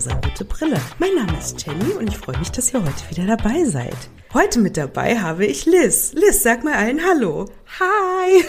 [0.00, 0.80] rosa-rote Brille.
[0.98, 3.96] Mein Name ist Jenny und ich freue mich, dass ihr heute wieder dabei seid.
[4.32, 6.14] Heute mit dabei habe ich Liz.
[6.14, 7.44] Liz, sag mal allen Hallo.
[7.78, 8.44] Hi.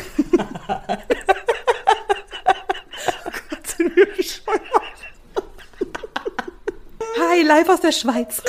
[3.49, 4.61] Gott, sind wir bescheuert.
[7.19, 8.41] Hi, live aus der Schweiz.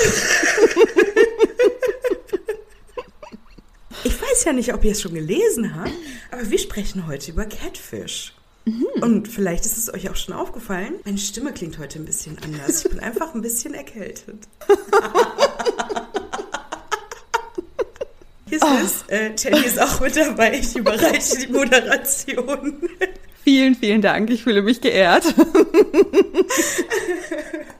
[4.05, 5.91] Ich weiß ja nicht, ob ihr es schon gelesen habt,
[6.31, 8.33] aber wir sprechen heute über Catfish.
[8.65, 8.85] Mhm.
[9.01, 12.85] Und vielleicht ist es euch auch schon aufgefallen, meine Stimme klingt heute ein bisschen anders.
[12.85, 14.47] Ich bin einfach ein bisschen erkältet.
[18.47, 18.77] Hier ist oh.
[18.83, 19.03] es.
[19.07, 20.59] Äh, Jenny ist auch mit dabei.
[20.59, 22.89] Ich überreiche die Moderation.
[23.43, 24.29] Vielen, vielen Dank.
[24.29, 25.33] Ich fühle mich geehrt.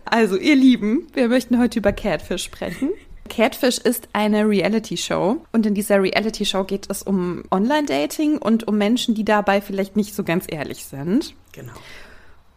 [0.06, 2.90] also, ihr Lieben, wir möchten heute über Catfish sprechen.
[3.30, 9.16] Catfish ist eine Reality-Show und in dieser Reality-Show geht es um Online-Dating und um Menschen,
[9.16, 11.34] die dabei vielleicht nicht so ganz ehrlich sind.
[11.52, 11.74] Genau.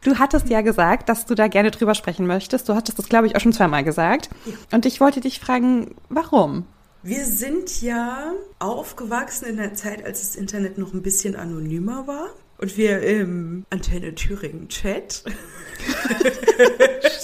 [0.03, 2.69] Du hattest ja gesagt, dass du da gerne drüber sprechen möchtest.
[2.69, 4.31] Du hattest das, glaube ich, auch schon zweimal gesagt.
[4.71, 6.67] Und ich wollte dich fragen, warum?
[7.03, 12.29] Wir sind ja aufgewachsen in der Zeit, als das Internet noch ein bisschen anonymer war.
[12.59, 15.25] Und wir im Antenne Thüringen Chat.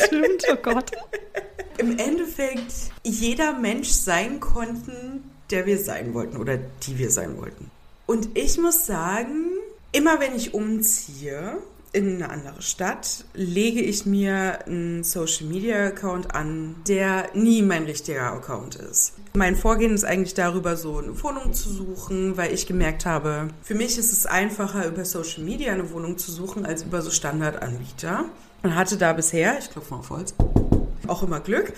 [0.04, 0.90] Stimmt, oh Gott
[1.78, 7.70] im Endeffekt jeder Mensch sein konnten, der wir sein wollten oder die wir sein wollten.
[8.06, 9.50] Und ich muss sagen,
[9.92, 11.58] immer wenn ich umziehe
[11.92, 17.84] in eine andere Stadt, lege ich mir einen Social Media Account an, der nie mein
[17.84, 19.12] richtiger Account ist.
[19.34, 23.74] Mein Vorgehen ist eigentlich darüber, so eine Wohnung zu suchen, weil ich gemerkt habe, für
[23.74, 28.24] mich ist es einfacher, über Social Media eine Wohnung zu suchen, als über so Standardanbieter.
[28.62, 30.34] Und hatte da bisher, ich klopfe mal auf Holz,
[31.08, 31.72] auch immer Glück.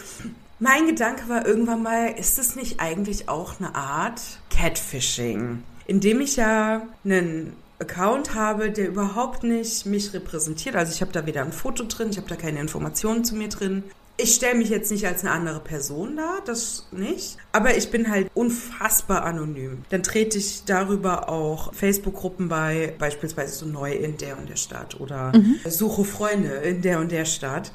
[0.58, 5.62] Mein Gedanke war irgendwann mal, ist es nicht eigentlich auch eine Art Catfishing?
[5.86, 10.76] Indem ich ja einen Account habe, der überhaupt nicht mich repräsentiert.
[10.76, 13.48] Also ich habe da weder ein Foto drin, ich habe da keine Informationen zu mir
[13.48, 13.82] drin.
[14.16, 17.36] Ich stelle mich jetzt nicht als eine andere Person dar, das nicht.
[17.50, 19.82] Aber ich bin halt unfassbar anonym.
[19.90, 25.00] Dann trete ich darüber auch Facebook-Gruppen bei, beispielsweise so neu in der und der Stadt
[25.00, 25.56] oder mhm.
[25.68, 27.72] suche Freunde in der und der Stadt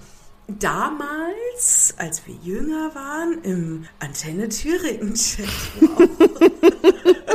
[0.57, 5.47] damals, als wir jünger waren, im Antenne Thüringen-Chat.
[5.81, 6.09] Wow.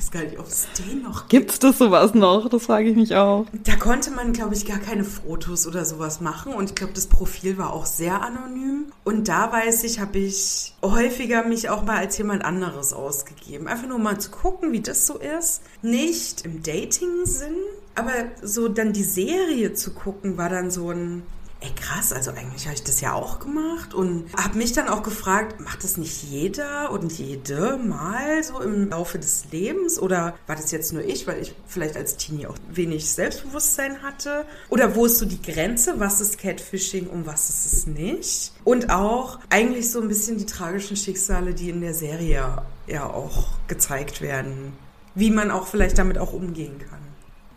[0.00, 1.30] weiß gar nicht, ob es den noch gibt.
[1.30, 2.48] Gibt's das sowas noch?
[2.48, 3.46] Das frage ich mich auch.
[3.52, 6.52] Da konnte man, glaube ich, gar keine Fotos oder sowas machen.
[6.52, 8.86] Und ich glaube, das Profil war auch sehr anonym.
[9.04, 13.68] Und da weiß ich, habe ich häufiger mich auch mal als jemand anderes ausgegeben.
[13.68, 15.62] Einfach nur mal zu gucken, wie das so ist.
[15.82, 17.56] Nicht im Dating-Sinn,
[17.94, 21.22] aber so dann die Serie zu gucken, war dann so ein
[21.60, 25.02] ey krass, also eigentlich habe ich das ja auch gemacht und habe mich dann auch
[25.02, 30.56] gefragt, macht das nicht jeder und jede mal so im Laufe des Lebens oder war
[30.56, 34.46] das jetzt nur ich, weil ich vielleicht als Teenie auch wenig Selbstbewusstsein hatte?
[34.70, 38.52] Oder wo ist so die Grenze, was ist Catfishing und was ist es nicht?
[38.64, 43.48] Und auch eigentlich so ein bisschen die tragischen Schicksale, die in der Serie ja auch
[43.68, 44.72] gezeigt werden,
[45.14, 47.00] wie man auch vielleicht damit auch umgehen kann.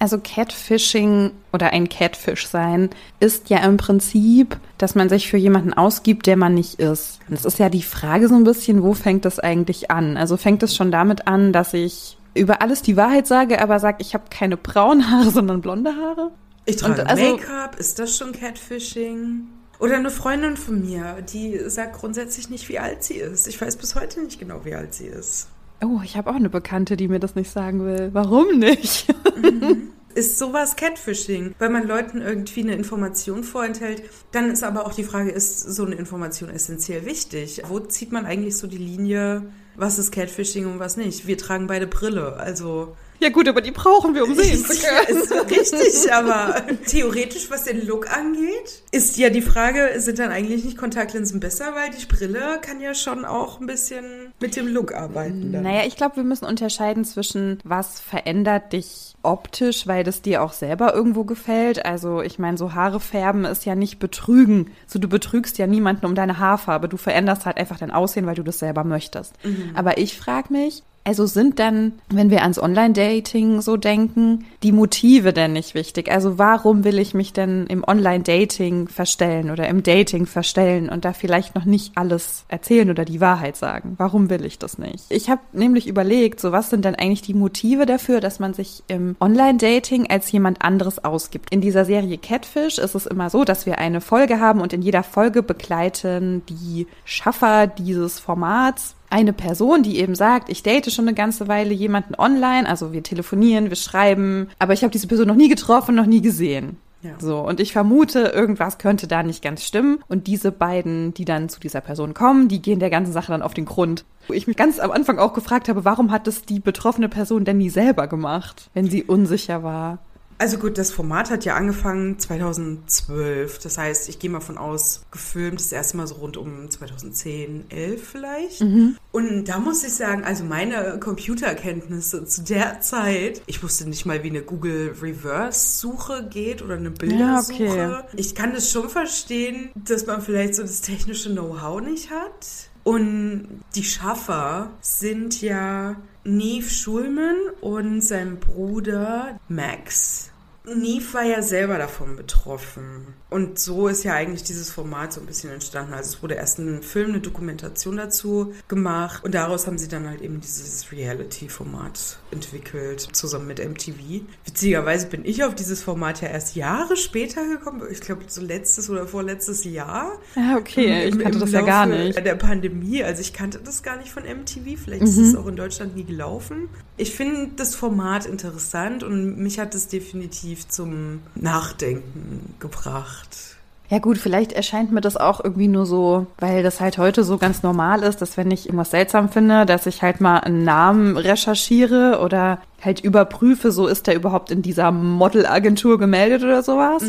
[0.03, 2.89] Also Catfishing oder ein Catfish sein
[3.21, 7.21] ist ja im Prinzip, dass man sich für jemanden ausgibt, der man nicht ist.
[7.29, 10.17] Und es ist ja die Frage so ein bisschen, wo fängt das eigentlich an?
[10.17, 13.99] Also fängt es schon damit an, dass ich über alles die Wahrheit sage, aber sage,
[14.01, 16.31] ich habe keine braunen Haare, sondern blonde Haare?
[16.65, 19.47] Ich trage also, Make-up, ist das schon Catfishing?
[19.79, 23.47] Oder eine Freundin von mir, die sagt grundsätzlich nicht, wie alt sie ist.
[23.47, 25.47] Ich weiß bis heute nicht genau, wie alt sie ist.
[25.81, 28.09] Oh, ich habe auch eine Bekannte, die mir das nicht sagen will.
[28.13, 29.13] Warum nicht?
[30.15, 34.03] Ist sowas Catfishing, weil man Leuten irgendwie eine Information vorenthält?
[34.31, 37.63] Dann ist aber auch die Frage, ist so eine Information essentiell wichtig?
[37.67, 39.41] Wo zieht man eigentlich so die Linie,
[39.75, 41.25] was ist Catfishing und was nicht?
[41.25, 45.21] Wir tragen beide Brille, also ja gut, aber die brauchen wir, um sehen zu können.
[45.21, 50.63] Ist richtig, aber theoretisch, was den Look angeht, ist ja die Frage, sind dann eigentlich
[50.63, 54.93] nicht Kontaktlinsen besser, weil die Brille kann ja schon auch ein bisschen mit dem Look
[54.93, 55.51] arbeiten.
[55.51, 55.63] Dann.
[55.63, 60.53] Naja, ich glaube, wir müssen unterscheiden zwischen, was verändert dich optisch, weil das dir auch
[60.53, 61.85] selber irgendwo gefällt.
[61.85, 64.71] Also ich meine, so Haare färben ist ja nicht betrügen.
[64.85, 66.89] So du betrügst ja niemanden um deine Haarfarbe.
[66.89, 69.33] Du veränderst halt einfach dein Aussehen, weil du das selber möchtest.
[69.45, 69.71] Mhm.
[69.75, 75.33] Aber ich frage mich, also sind dann, wenn wir ans Online-Dating so denken, die Motive
[75.33, 76.09] denn nicht wichtig?
[76.09, 81.13] Also warum will ich mich denn im Online-Dating verstellen oder im Dating verstellen und da
[81.13, 83.95] vielleicht noch nicht alles erzählen oder die Wahrheit sagen?
[83.97, 85.05] Warum will ich das nicht?
[85.09, 88.83] Ich habe nämlich überlegt, so was sind denn eigentlich die Motive dafür, dass man sich
[88.87, 91.53] im Online-Dating als jemand anderes ausgibt?
[91.53, 94.81] In dieser Serie Catfish ist es immer so, dass wir eine Folge haben und in
[94.81, 101.07] jeder Folge begleiten die Schaffer dieses Formats eine Person, die eben sagt, ich date schon
[101.07, 105.27] eine ganze Weile jemanden online, also wir telefonieren, wir schreiben, aber ich habe diese Person
[105.27, 106.77] noch nie getroffen, noch nie gesehen.
[107.03, 107.11] Ja.
[107.19, 109.99] So, und ich vermute, irgendwas könnte da nicht ganz stimmen.
[110.07, 113.41] Und diese beiden, die dann zu dieser Person kommen, die gehen der ganzen Sache dann
[113.41, 114.05] auf den Grund.
[114.27, 117.43] Wo ich mich ganz am Anfang auch gefragt habe, warum hat es die betroffene Person
[117.43, 119.99] denn nie selber gemacht, wenn sie unsicher war?
[120.37, 123.59] Also gut, das Format hat ja angefangen 2012.
[123.59, 127.65] Das heißt, ich gehe mal von aus, gefilmt das erste Mal so rund um 2010,
[127.69, 128.61] 11 vielleicht.
[128.61, 128.97] Mhm.
[129.11, 134.23] Und da muss ich sagen, also meine Computerkenntnisse zu der Zeit, ich wusste nicht mal,
[134.23, 137.63] wie eine Google Reverse Suche geht oder eine Bildersuche.
[137.65, 138.07] Ja, okay.
[138.15, 142.71] Ich kann das schon verstehen, dass man vielleicht so das technische Know-how nicht hat.
[142.83, 145.95] Und die Schaffer sind ja
[146.25, 150.32] Neve Schulman und sein Bruder Max.
[150.65, 153.07] Neve war ja selber davon betroffen.
[153.29, 155.93] Und so ist ja eigentlich dieses Format so ein bisschen entstanden.
[155.93, 160.07] Also es wurde erst ein Film, eine Dokumentation dazu gemacht und daraus haben sie dann
[160.07, 164.21] halt eben dieses Reality-Format entwickelt, zusammen mit MTV.
[164.45, 167.81] Witzigerweise bin ich auf dieses Format ja erst Jahre später gekommen.
[167.91, 170.19] Ich glaube, so letztes oder vorletztes Jahr.
[170.35, 172.25] Ja, okay, Im- ich kannte das ja gar Laufe nicht.
[172.25, 174.77] Der Pandemie, also ich kannte das gar nicht von MTV.
[174.81, 175.23] Vielleicht ist Mhm.
[175.23, 176.69] es auch in Deutschland nie gelaufen.
[176.95, 183.53] Ich finde das Format interessant und mich hat es definitiv zum Nachdenken gebracht.
[183.89, 187.37] Ja gut, vielleicht erscheint mir das auch irgendwie nur so, weil das halt heute so
[187.37, 191.17] ganz normal ist, dass wenn ich irgendwas seltsam finde, dass ich halt mal einen Namen
[191.17, 197.03] recherchiere oder halt überprüfe, so ist der überhaupt in dieser Modelagentur gemeldet oder sowas.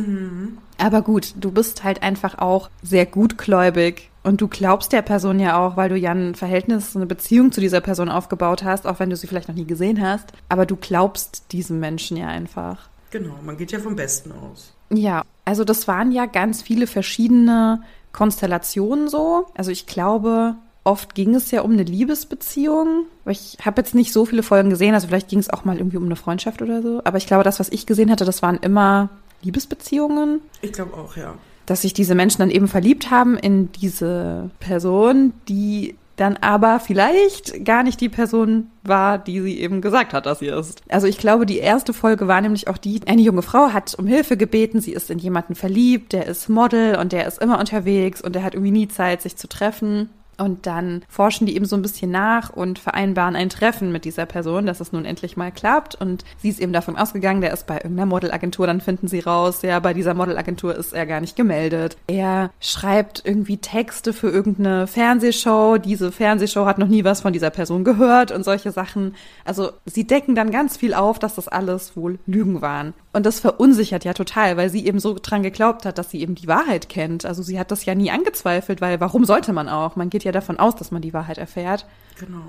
[0.79, 5.59] Aber gut, du bist halt einfach auch sehr gutgläubig und du glaubst der Person ja
[5.59, 9.11] auch, weil du ja ein Verhältnis, eine Beziehung zu dieser Person aufgebaut hast, auch wenn
[9.11, 10.33] du sie vielleicht noch nie gesehen hast.
[10.49, 12.89] Aber du glaubst diesem Menschen ja einfach.
[13.11, 14.73] Genau, man geht ja vom Besten aus.
[14.91, 17.83] Ja, also das waren ja ganz viele verschiedene
[18.13, 19.47] Konstellationen so.
[19.55, 20.55] Also ich glaube,
[20.85, 23.05] oft ging es ja um eine Liebesbeziehung.
[23.27, 25.99] Ich habe jetzt nicht so viele Folgen gesehen, also vielleicht ging es auch mal irgendwie
[25.99, 27.03] um eine Freundschaft oder so.
[27.05, 29.11] Aber ich glaube, das, was ich gesehen hatte, das waren immer
[29.43, 30.41] Liebesbeziehungen.
[30.63, 31.35] Ich glaube auch, ja.
[31.67, 37.65] Dass sich diese Menschen dann eben verliebt haben in diese Person, die dann aber vielleicht
[37.65, 40.83] gar nicht die Person war, die sie eben gesagt hat, dass sie ist.
[40.89, 44.07] Also ich glaube, die erste Folge war nämlich auch die, eine junge Frau hat um
[44.07, 48.21] Hilfe gebeten, sie ist in jemanden verliebt, der ist Model und der ist immer unterwegs
[48.21, 50.09] und der hat irgendwie nie Zeit, sich zu treffen.
[50.39, 54.27] Und dann forschen die eben so ein bisschen nach und vereinbaren ein Treffen mit dieser
[54.27, 55.95] Person, dass es nun endlich mal klappt.
[55.95, 59.63] Und sie ist eben davon ausgegangen, der ist bei irgendeiner Modelagentur, dann finden sie raus,
[59.63, 61.97] ja, bei dieser Modelagentur ist er gar nicht gemeldet.
[62.07, 65.79] Er schreibt irgendwie Texte für irgendeine Fernsehshow.
[65.79, 69.15] Diese Fernsehshow hat noch nie was von dieser Person gehört und solche Sachen.
[69.45, 72.95] Also sie decken dann ganz viel auf, dass das alles wohl Lügen waren.
[73.15, 76.35] Und das verunsichert ja total, weil sie eben so dran geglaubt hat, dass sie eben
[76.35, 77.25] die Wahrheit kennt.
[77.25, 79.95] Also sie hat das ja nie angezweifelt, weil warum sollte man auch?
[79.97, 81.87] Man geht ja davon aus, dass man die Wahrheit erfährt.
[82.19, 82.43] Genau.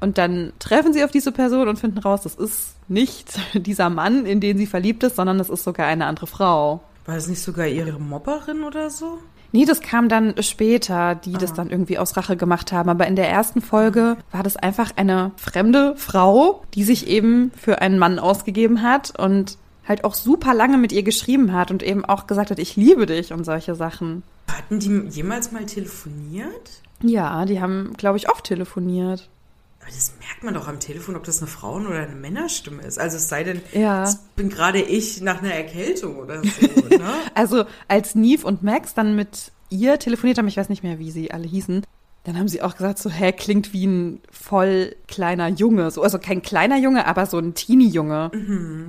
[0.00, 4.26] Und dann treffen sie auf diese Person und finden raus, das ist nicht dieser Mann,
[4.26, 6.80] in den sie verliebt ist, sondern das ist sogar eine andere Frau.
[7.06, 9.18] War das nicht sogar ihre Mobberin oder so?
[9.52, 11.56] Nee, das kam dann später, die das Ah.
[11.56, 12.88] dann irgendwie aus Rache gemacht haben.
[12.88, 17.80] Aber in der ersten Folge war das einfach eine fremde Frau, die sich eben für
[17.82, 22.04] einen Mann ausgegeben hat und halt auch super lange mit ihr geschrieben hat und eben
[22.04, 24.22] auch gesagt hat, ich liebe dich und solche Sachen.
[24.50, 26.70] Hatten die jemals mal telefoniert?
[27.02, 29.28] Ja, die haben, glaube ich, oft telefoniert.
[29.80, 33.00] Aber das merkt man doch am Telefon, ob das eine Frauen- oder eine Männerstimme ist.
[33.00, 34.04] Also es sei denn, Ja.
[34.04, 37.12] es bin gerade ich nach einer Erkältung oder so, ne?
[37.34, 41.10] Also als Neve und Max dann mit ihr telefoniert haben, ich weiß nicht mehr, wie
[41.10, 41.82] sie alle hießen,
[42.24, 45.90] dann haben sie auch gesagt, so, hä, klingt wie ein voll kleiner Junge.
[45.90, 48.30] So, also kein kleiner Junge, aber so ein Teenie-Junge.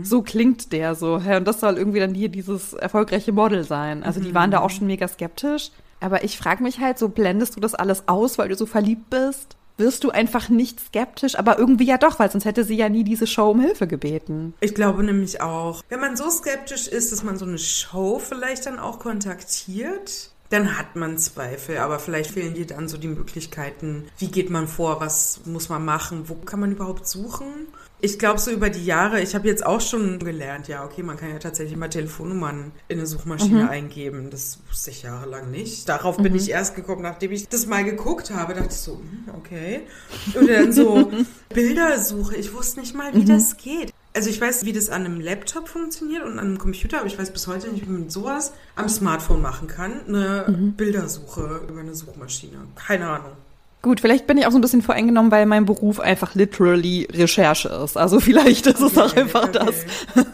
[0.03, 1.19] So klingt der so.
[1.19, 4.03] Hä, und das soll irgendwie dann hier dieses erfolgreiche Model sein.
[4.03, 5.71] Also die waren da auch schon mega skeptisch.
[5.99, 9.09] Aber ich frage mich halt, so blendest du das alles aus, weil du so verliebt
[9.09, 9.55] bist?
[9.77, 13.03] Wirst du einfach nicht skeptisch, aber irgendwie ja doch, weil sonst hätte sie ja nie
[13.03, 14.53] diese Show um Hilfe gebeten.
[14.59, 18.67] Ich glaube nämlich auch, wenn man so skeptisch ist, dass man so eine Show vielleicht
[18.67, 24.05] dann auch kontaktiert, dann hat man Zweifel, aber vielleicht fehlen dir dann so die Möglichkeiten,
[24.19, 27.67] wie geht man vor, was muss man machen, wo kann man überhaupt suchen?
[28.01, 31.17] Ich glaube, so über die Jahre, ich habe jetzt auch schon gelernt, ja, okay, man
[31.17, 34.29] kann ja tatsächlich mal Telefonnummern in eine Suchmaschine eingeben.
[34.29, 35.87] Das wusste ich jahrelang nicht.
[35.87, 39.35] Darauf bin ich erst gekommen, nachdem ich das mal geguckt habe, dachte ich so, hm,
[39.37, 39.83] okay.
[40.37, 41.11] Und dann so
[41.53, 43.93] Bildersuche, ich wusste nicht mal, wie das geht.
[44.15, 47.17] Also ich weiß, wie das an einem Laptop funktioniert und an einem Computer, aber ich
[47.17, 50.01] weiß bis heute nicht, wie man sowas am Smartphone machen kann.
[50.07, 52.59] Eine Bildersuche über eine Suchmaschine.
[52.75, 53.31] Keine Ahnung.
[53.83, 57.67] Gut, vielleicht bin ich auch so ein bisschen voreingenommen, weil mein Beruf einfach literally Recherche
[57.67, 57.97] ist.
[57.97, 59.59] Also vielleicht ist es auch Okay, einfach okay.
[59.65, 59.75] das.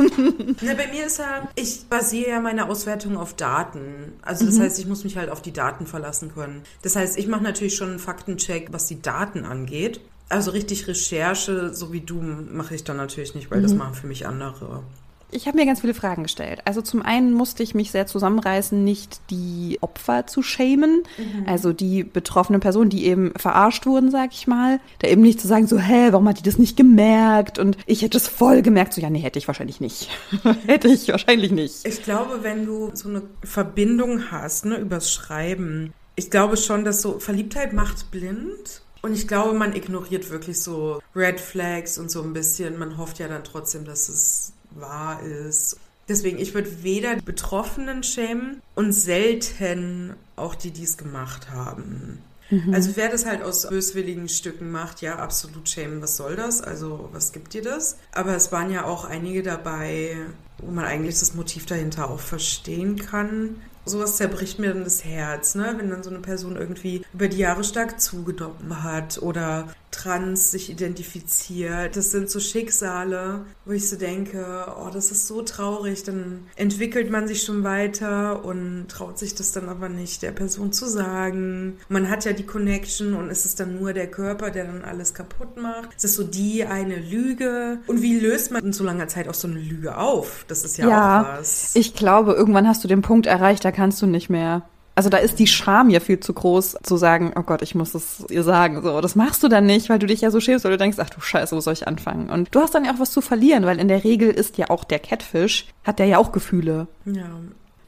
[0.62, 4.14] Na, bei mir ist ja, ich basiere ja meine Auswertung auf Daten.
[4.22, 6.62] Also das heißt, ich muss mich halt auf die Daten verlassen können.
[6.84, 10.00] Das heißt, ich mache natürlich schon einen Faktencheck, was die Daten angeht.
[10.30, 14.08] Also richtig Recherche, so wie du, mache ich dann natürlich nicht, weil das machen für
[14.08, 14.84] mich andere.
[15.32, 16.62] Ich habe mir ganz viele Fragen gestellt.
[16.66, 21.46] Also zum einen musste ich mich sehr zusammenreißen, nicht die Opfer zu schämen, mhm.
[21.48, 24.80] also die betroffenen Personen, die eben verarscht wurden, sag ich mal.
[25.00, 27.60] Da eben nicht zu sagen, so, hä, warum hat die das nicht gemerkt?
[27.60, 28.94] Und ich hätte es voll gemerkt.
[28.94, 30.10] So, ja, nee, hätte ich wahrscheinlich nicht.
[30.66, 31.86] hätte ich wahrscheinlich nicht.
[31.86, 37.02] Ich glaube, wenn du so eine Verbindung hast, ne, übers Schreiben, ich glaube schon, dass
[37.02, 38.82] so Verliebtheit macht blind.
[39.02, 42.78] Und ich glaube, man ignoriert wirklich so Red Flags und so ein bisschen.
[42.78, 45.78] Man hofft ja dann trotzdem, dass es wahr ist.
[46.08, 52.20] Deswegen, ich würde weder die Betroffenen schämen und selten auch die, die es gemacht haben.
[52.50, 52.74] Mhm.
[52.74, 56.62] Also wer das halt aus böswilligen Stücken macht, ja, absolut schämen, was soll das?
[56.62, 57.98] Also was gibt dir das?
[58.12, 60.18] Aber es waren ja auch einige dabei,
[60.58, 65.56] wo man eigentlich das Motiv dahinter auch verstehen kann sowas zerbricht mir dann das Herz,
[65.56, 65.76] ne?
[65.78, 70.70] wenn dann so eine Person irgendwie über die Jahre stark zugenommen hat oder trans sich
[70.70, 71.96] identifiziert.
[71.96, 76.04] Das sind so Schicksale, wo ich so denke, oh, das ist so traurig.
[76.04, 80.72] Dann entwickelt man sich schon weiter und traut sich das dann aber nicht der Person
[80.72, 81.78] zu sagen.
[81.90, 85.14] Man hat ja die Connection und es ist dann nur der Körper, der dann alles
[85.14, 85.90] kaputt macht.
[85.98, 87.80] Es ist so die eine Lüge.
[87.88, 90.46] Und wie löst man in so langer Zeit auch so eine Lüge auf?
[90.48, 91.76] Das ist ja, ja auch was.
[91.76, 94.64] Ich glaube, irgendwann hast du den Punkt erreicht, da kannst du nicht mehr.
[95.00, 97.96] Also da ist die Scham ja viel zu groß, zu sagen, oh Gott, ich muss
[97.96, 98.82] es ihr sagen.
[98.82, 100.98] So, das machst du dann nicht, weil du dich ja so schämst, weil du denkst,
[101.00, 102.30] ach du Scheiße, wo soll ich anfangen?
[102.30, 104.70] Und du hast dann ja auch was zu verlieren, weil in der Regel ist ja
[104.70, 106.90] auch der Catfish, hat der ja auch Gefühle.
[107.06, 107.30] Ja.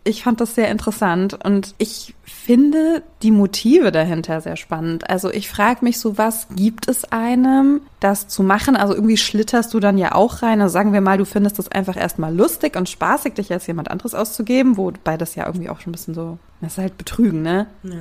[0.04, 5.08] Ich fand das sehr interessant und ich finde die Motive dahinter sehr spannend.
[5.08, 8.76] Also ich frage mich so, was gibt es einem, das zu machen?
[8.76, 10.60] Also irgendwie schlitterst du dann ja auch rein.
[10.60, 13.92] Also sagen wir mal, du findest das einfach erstmal lustig und spaßig, dich als jemand
[13.92, 17.44] anderes auszugeben, wobei das ja irgendwie auch schon ein bisschen so, das ist halt Betrügen,
[17.44, 17.68] ne?
[17.84, 17.92] Ja.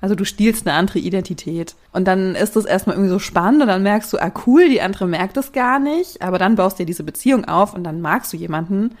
[0.00, 1.74] Also du stiehlst eine andere Identität.
[1.92, 4.80] Und dann ist das erstmal irgendwie so spannend und dann merkst du, ah cool, die
[4.80, 8.00] andere merkt es gar nicht, aber dann baust du dir diese Beziehung auf und dann
[8.00, 8.96] magst du jemanden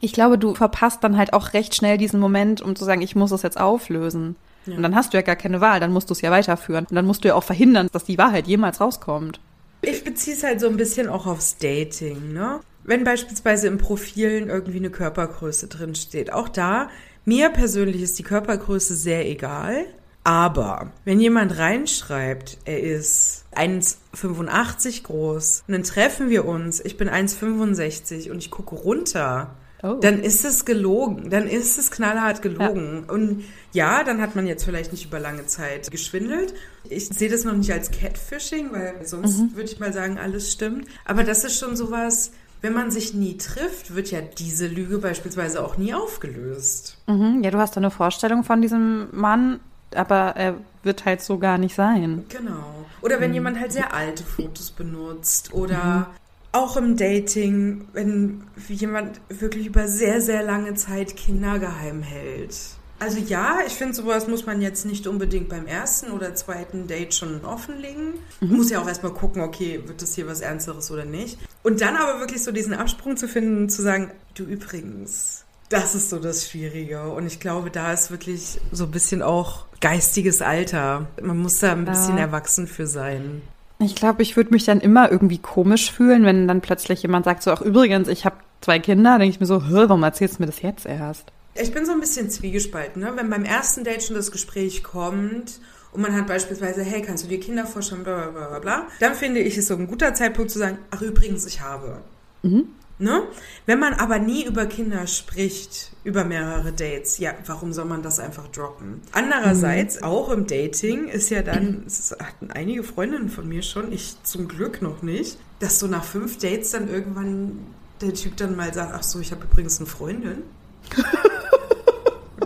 [0.00, 3.16] ich glaube, du verpasst dann halt auch recht schnell diesen Moment, um zu sagen, ich
[3.16, 4.36] muss es jetzt auflösen.
[4.66, 4.76] Ja.
[4.76, 6.86] Und dann hast du ja gar keine Wahl, dann musst du es ja weiterführen.
[6.88, 9.40] Und dann musst du ja auch verhindern, dass die Wahrheit jemals rauskommt.
[9.82, 12.60] Ich beziehe es halt so ein bisschen auch aufs Dating, ne?
[12.82, 16.88] Wenn beispielsweise im Profilen irgendwie eine Körpergröße drin steht, auch da,
[17.24, 19.86] mir persönlich ist die Körpergröße sehr egal.
[20.22, 27.08] Aber wenn jemand reinschreibt, er ist 1,85 groß und dann treffen wir uns, ich bin
[27.08, 29.54] 1,65 und ich gucke runter,
[29.86, 30.00] Oh.
[30.00, 31.30] Dann ist es gelogen.
[31.30, 33.04] Dann ist es knallhart gelogen.
[33.06, 33.12] Ja.
[33.12, 36.54] Und ja, dann hat man jetzt vielleicht nicht über lange Zeit geschwindelt.
[36.88, 39.54] Ich sehe das noch nicht als Catfishing, weil sonst mhm.
[39.54, 40.86] würde ich mal sagen, alles stimmt.
[41.04, 45.62] Aber das ist schon sowas, wenn man sich nie trifft, wird ja diese Lüge beispielsweise
[45.64, 46.98] auch nie aufgelöst.
[47.06, 47.42] Mhm.
[47.44, 49.60] Ja, du hast eine Vorstellung von diesem Mann,
[49.94, 52.24] aber er wird halt so gar nicht sein.
[52.28, 52.86] Genau.
[53.02, 53.34] Oder wenn mhm.
[53.34, 56.25] jemand halt sehr alte Fotos benutzt oder mhm
[56.56, 62.56] auch im Dating, wenn jemand wirklich über sehr, sehr lange Zeit Kinder geheim hält.
[62.98, 67.14] Also ja, ich finde, sowas muss man jetzt nicht unbedingt beim ersten oder zweiten Date
[67.14, 68.14] schon offenlegen.
[68.40, 68.56] Mhm.
[68.56, 71.38] Muss ja auch erstmal gucken, okay, wird das hier was Ernsteres oder nicht.
[71.62, 76.08] Und dann aber wirklich so diesen Absprung zu finden, zu sagen, du übrigens, das ist
[76.08, 77.10] so das Schwierige.
[77.10, 81.06] Und ich glaube, da ist wirklich so ein bisschen auch geistiges Alter.
[81.20, 82.24] Man muss da ein bisschen ja.
[82.24, 83.42] erwachsen für sein.
[83.78, 87.42] Ich glaube, ich würde mich dann immer irgendwie komisch fühlen, wenn dann plötzlich jemand sagt
[87.42, 90.46] so, ach übrigens, ich habe zwei Kinder, denke ich mir so, warum erzählst du mir
[90.46, 91.30] das jetzt erst?
[91.54, 93.12] Ich bin so ein bisschen zwiegespalten, ne?
[93.14, 95.60] Wenn beim ersten Date schon das Gespräch kommt
[95.92, 99.14] und man hat beispielsweise, hey, kannst du dir Kinder vorstellen, bla bla bla bla, dann
[99.14, 102.00] finde ich es so ein guter Zeitpunkt zu sagen, ach übrigens, ich habe.
[102.42, 102.68] Mhm.
[102.98, 103.24] Ne?
[103.66, 108.18] Wenn man aber nie über Kinder spricht, über mehrere Dates, ja, warum soll man das
[108.18, 109.02] einfach droppen?
[109.12, 110.06] Andererseits, mhm.
[110.06, 114.48] auch im Dating ist ja dann, es hatten einige Freundinnen von mir schon, ich zum
[114.48, 117.66] Glück noch nicht, dass so nach fünf Dates dann irgendwann
[118.00, 120.42] der Typ dann mal sagt, ach so, ich habe übrigens eine Freundin.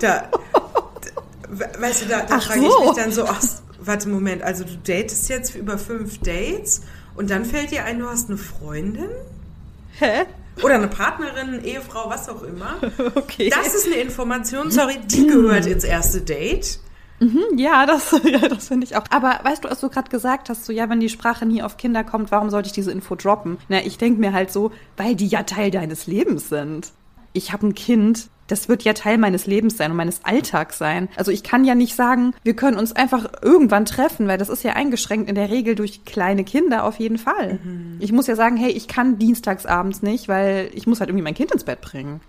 [0.00, 2.66] da, da, weißt du, da, da frage so.
[2.66, 3.40] ich mich dann so, ach,
[3.80, 6.83] warte, Moment, also du datest jetzt über fünf Dates
[7.14, 9.11] und dann fällt dir ein, du hast eine Freundin?
[9.99, 10.25] Hä?
[10.62, 12.76] Oder eine Partnerin, Ehefrau, was auch immer.
[13.14, 13.50] Okay.
[13.50, 16.79] Das ist eine Information, sorry, die gehört ins erste Date.
[17.21, 19.05] Mhm, ja, das, ja, das finde ich auch.
[19.11, 21.76] Aber weißt du, was du gerade gesagt hast, so ja, wenn die Sprache nie auf
[21.76, 23.59] Kinder kommt, warum sollte ich diese Info droppen?
[23.69, 26.93] Na, ich denke mir halt so, weil die ja Teil deines Lebens sind.
[27.33, 31.09] Ich habe ein Kind, das wird ja Teil meines Lebens sein und meines Alltags sein.
[31.16, 34.64] Also ich kann ja nicht sagen, wir können uns einfach irgendwann treffen, weil das ist
[34.64, 37.61] ja eingeschränkt in der Regel durch kleine Kinder auf jeden Fall.
[37.62, 37.97] Mhm.
[38.00, 41.35] Ich muss ja sagen, hey, ich kann dienstagsabends nicht, weil ich muss halt irgendwie mein
[41.35, 42.21] Kind ins Bett bringen.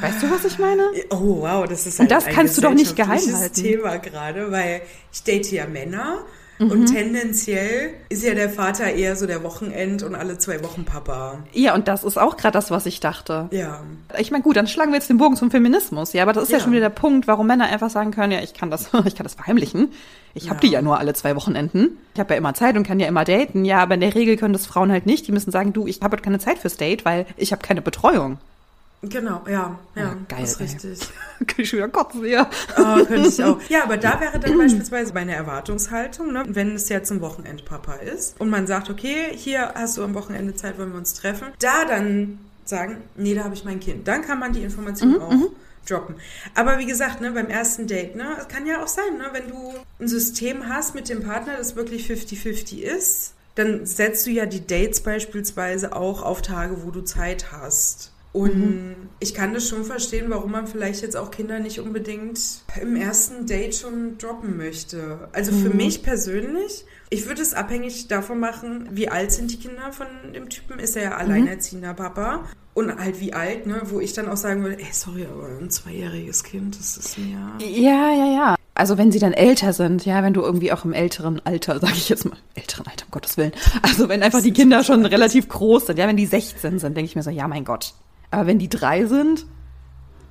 [0.00, 0.82] Weißt du, was ich meine?
[1.10, 3.54] Oh, wow, das ist halt Und das kannst du doch nicht geheim halten.
[3.54, 6.18] Thema gerade, weil ich date ja Männer
[6.58, 6.70] Mhm.
[6.70, 11.38] Und tendenziell ist ja der Vater eher so der Wochenend und alle zwei Wochen Papa.
[11.52, 13.48] Ja, und das ist auch gerade das, was ich dachte.
[13.50, 13.80] Ja.
[14.18, 16.12] Ich meine, gut, dann schlagen wir jetzt den Bogen zum Feminismus.
[16.12, 16.64] Ja, aber das ist ja, Ja.
[16.64, 19.24] schon wieder der Punkt, warum Männer einfach sagen können, ja, ich kann das, ich kann
[19.24, 19.92] das verheimlichen.
[20.34, 20.60] Ich habe Ja.
[20.60, 21.98] die ja nur alle zwei Wochenenden.
[22.14, 23.64] Ich habe ja immer Zeit und kann ja immer daten.
[23.64, 25.26] Ja, aber in der Regel können das Frauen halt nicht.
[25.26, 27.82] Die müssen sagen, du, ich habe heute keine Zeit fürs Date, weil ich habe keine
[27.82, 28.38] Betreuung.
[29.02, 30.98] Genau, ja, ja, Ja, geil, das ist richtig.
[31.46, 32.50] Kann ich schon wieder kotzen, ja.
[32.76, 33.60] Oh, könnte ich auch.
[33.68, 36.44] Ja, aber da wäre dann beispielsweise meine Erwartungshaltung, ne?
[36.48, 40.54] wenn es jetzt ein Wochenendpapa ist und man sagt, okay, hier hast du am Wochenende
[40.54, 44.08] Zeit, wollen wir uns treffen, da dann sagen, nee, da habe ich mein Kind.
[44.08, 45.32] Dann kann man die Information auch
[45.88, 46.16] droppen.
[46.54, 49.48] Aber wie gesagt, ne, beim ersten Date, ne, es kann ja auch sein, ne, wenn
[49.48, 54.46] du ein System hast mit dem Partner, das wirklich 50-50 ist, dann setzt du ja
[54.46, 58.12] die Dates beispielsweise auch auf Tage, wo du Zeit hast.
[58.36, 62.38] Und ich kann das schon verstehen, warum man vielleicht jetzt auch Kinder nicht unbedingt
[62.78, 65.30] im ersten Date schon droppen möchte.
[65.32, 69.90] Also für mich persönlich, ich würde es abhängig davon machen, wie alt sind die Kinder
[69.90, 70.78] von dem Typen.
[70.78, 72.44] Ist er ja alleinerziehender Papa?
[72.74, 73.80] Und halt wie alt, ne?
[73.84, 77.38] Wo ich dann auch sagen würde, ey, sorry, aber ein zweijähriges Kind, das ist mir...
[77.60, 78.56] Ja, ja, ja.
[78.74, 81.94] Also wenn sie dann älter sind, ja, wenn du irgendwie auch im älteren Alter, sage
[81.94, 83.52] ich jetzt mal, älteren Alter, um Gottes Willen.
[83.80, 87.08] Also wenn einfach die Kinder schon relativ groß sind, ja, wenn die 16 sind, denke
[87.08, 87.94] ich mir so, ja, mein Gott.
[88.30, 89.46] Aber wenn die drei sind,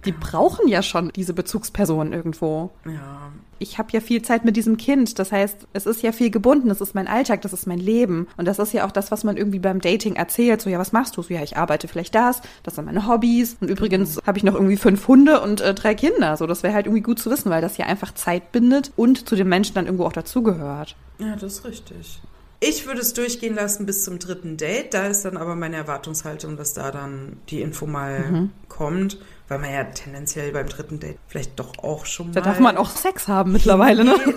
[0.05, 2.69] die brauchen ja schon diese Bezugsperson irgendwo.
[2.85, 5.17] Ja, Ich habe ja viel Zeit mit diesem Kind.
[5.17, 6.69] Das heißt, es ist ja viel gebunden.
[6.69, 8.27] Das ist mein Alltag, das ist mein Leben.
[8.37, 10.61] Und das ist ja auch das, was man irgendwie beim Dating erzählt.
[10.61, 11.23] So, ja, was machst du?
[11.23, 12.41] So, ja, ich arbeite vielleicht das.
[12.61, 13.57] Das sind meine Hobbys.
[13.59, 16.37] Und übrigens habe ich noch irgendwie fünf Hunde und äh, drei Kinder.
[16.37, 19.27] So, das wäre halt irgendwie gut zu wissen, weil das ja einfach Zeit bindet und
[19.27, 20.95] zu den Menschen dann irgendwo auch dazugehört.
[21.17, 22.19] ja, das ist richtig.
[22.59, 24.93] Ich würde es durchgehen lassen bis zum dritten Date.
[24.93, 29.71] Da ist dann aber meine Erwartungshaltung, dass da dann die Info mal kommt, weil man
[29.71, 33.27] ja tendenziell beim dritten Date vielleicht doch auch schon Da mal darf man auch Sex
[33.27, 34.15] haben mittlerweile, ne?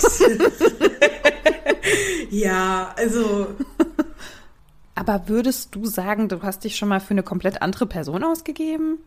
[2.30, 3.48] ja, also
[4.94, 8.98] Aber würdest du sagen, du hast dich schon mal für eine komplett andere Person ausgegeben?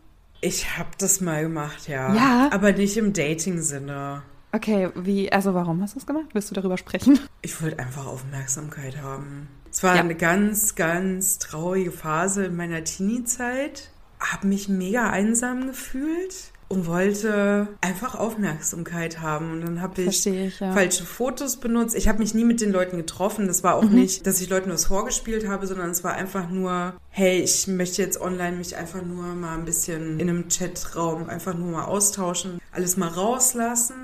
[0.42, 2.14] ich habe das mal gemacht, ja.
[2.14, 2.48] Ja?
[2.52, 4.22] Aber nicht im Dating-Sinne.
[4.54, 6.26] Okay, wie, also warum hast du das gemacht?
[6.34, 7.18] Willst du darüber sprechen?
[7.44, 9.48] Ich wollte einfach Aufmerksamkeit haben.
[9.70, 10.02] Es war Ja.
[10.02, 13.90] eine ganz, ganz traurige Phase in meiner Teenie-Zeit.
[14.20, 19.50] Habe mich mega einsam gefühlt und wollte einfach Aufmerksamkeit haben.
[19.54, 20.72] Und dann habe ich, ich, ja.
[20.72, 21.96] falsche Fotos benutzt.
[21.96, 23.48] Ich habe mich nie mit den Leuten getroffen.
[23.48, 23.94] Das war auch Mhm.
[23.96, 28.02] nicht, dass ich Leuten was vorgespielt habe, sondern es war einfach nur, hey, ich möchte
[28.02, 32.60] jetzt online mich einfach nur mal ein bisschen in einem Chatraum einfach nur mal austauschen,
[32.70, 33.96] alles mal rauslassen.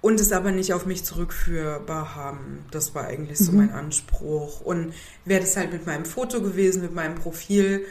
[0.00, 2.64] Und es aber nicht auf mich zurückführbar haben.
[2.70, 3.44] Das war eigentlich Mhm.
[3.44, 4.60] so mein Anspruch.
[4.60, 7.84] Und wäre das halt mit meinem Foto gewesen, mit meinem Profil,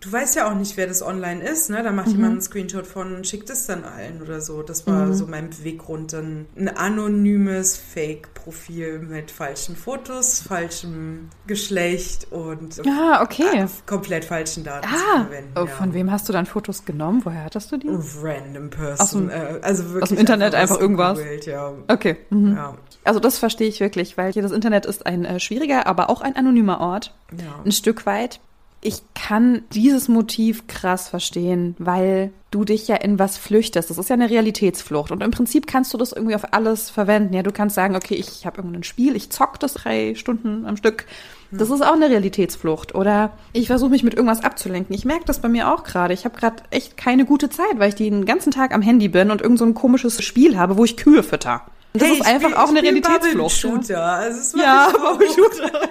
[0.00, 1.82] du weißt ja auch nicht, wer das online ist, ne?
[1.82, 2.12] Da macht Mhm.
[2.14, 4.62] jemand einen Screenshot von und schickt es dann allen oder so.
[4.62, 6.12] Das war so mein Beweggrund.
[6.12, 13.44] Dann ein anonymes Fake-Profil mit falschen Fotos, falschem Geschlecht und Ah, okay.
[13.64, 15.52] äh, komplett falschen Daten zu Ah, verwenden.
[15.56, 15.66] oh, ja.
[15.66, 17.20] von wem hast du dann Fotos genommen?
[17.24, 17.88] Woher hattest du die?
[18.22, 18.98] Random Person.
[19.00, 21.18] Aus dem- äh, also wirklich aus dem Internet einfach was irgendwas?
[21.18, 21.72] gegoogelt, Ja.
[21.88, 22.16] Okay.
[22.30, 22.54] Mhm.
[22.56, 22.74] Ja.
[23.04, 26.20] Also das verstehe ich wirklich, weil hier das Internet ist ein äh, schwieriger, aber auch
[26.20, 27.14] ein anonymer Ort.
[27.32, 27.60] ja.
[27.64, 28.40] Ein Stück weit.
[28.82, 33.90] Ich kann dieses Motiv krass verstehen, weil du dich ja in was flüchtest.
[33.90, 35.10] Das ist ja eine Realitätsflucht.
[35.12, 37.34] Und im Prinzip kannst du das irgendwie auf alles verwenden.
[37.34, 40.78] Ja, du kannst sagen, okay, ich habe irgendein Spiel, ich zock das drei Stunden am
[40.78, 41.04] Stück.
[41.52, 42.94] Das ist auch eine Realitätsflucht.
[42.94, 44.94] Oder ich versuche mich mit irgendwas abzulenken.
[44.94, 46.14] Ich merke das bei mir auch gerade.
[46.14, 49.30] Ich habe gerade echt keine gute Zeit, weil ich den ganzen Tag am Handy bin
[49.30, 51.62] und irgend so ein komisches Spiel habe, wo ich Kühe fütter.
[51.92, 53.62] Und das Hey, ist einfach auch eine Realitätsflucht.
[53.64, 53.70] Ja.
[53.70, 54.04] Bubble-Shooter.
[54.04, 55.70] Also Ja, Bubble-Shooter.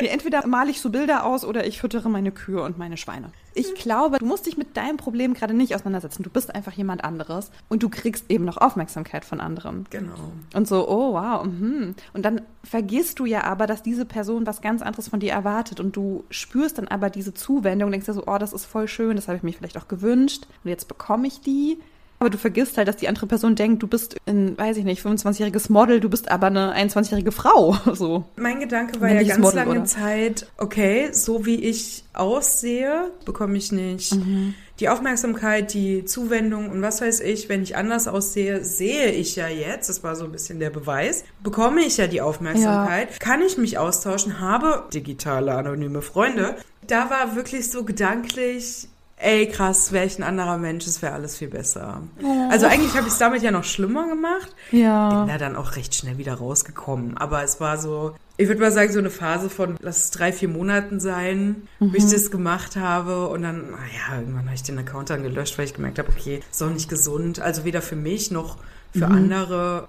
[0.00, 3.30] Nee, entweder male ich so Bilder aus oder ich füttere meine Kühe und meine Schweine.
[3.54, 6.22] Ich glaube, du musst dich mit deinem Problem gerade nicht auseinandersetzen.
[6.22, 9.86] Du bist einfach jemand anderes und du kriegst eben noch Aufmerksamkeit von anderen.
[9.90, 10.32] Genau.
[10.54, 11.94] Und so, oh wow, mhm.
[12.12, 15.78] Und dann vergisst du ja aber, dass diese Person was ganz anderes von dir erwartet
[15.78, 19.16] und du spürst dann aber diese Zuwendung, denkst dir so, oh, das ist voll schön,
[19.16, 21.78] das habe ich mir vielleicht auch gewünscht und jetzt bekomme ich die.
[22.22, 25.04] Aber du vergisst halt, dass die andere Person denkt, du bist ein, weiß ich nicht,
[25.04, 27.76] 25-jähriges Model, du bist aber eine 21-jährige Frau.
[27.94, 28.22] So.
[28.36, 29.84] Mein Gedanke war ja ganz Model, lange oder?
[29.86, 34.54] Zeit, okay, so wie ich aussehe, bekomme ich nicht Mhm.
[34.78, 39.48] die Aufmerksamkeit, die Zuwendung und was weiß ich, wenn ich anders aussehe, sehe ich ja
[39.48, 43.58] jetzt, das war so ein bisschen der Beweis, bekomme ich ja die Aufmerksamkeit, kann ich
[43.58, 46.54] mich austauschen, habe digitale anonyme Freunde.
[46.86, 48.86] Da war wirklich so gedanklich,
[49.22, 52.02] ey krass, wäre ich ein anderer Mensch, es wäre alles viel besser.
[52.50, 55.20] Also eigentlich habe ich es damit ja noch schlimmer gemacht Ja.
[55.20, 57.16] bin da dann auch recht schnell wieder rausgekommen.
[57.16, 60.32] Aber es war so, ich würde mal sagen, so eine Phase von, lass es drei,
[60.32, 63.28] vier Monaten sein, wo ich das gemacht habe.
[63.28, 66.40] Und dann, naja, irgendwann habe ich den Account dann gelöscht, weil ich gemerkt habe, okay,
[66.50, 67.40] ist doch nicht gesund.
[67.40, 68.56] Also weder für mich noch
[68.96, 69.88] für andere.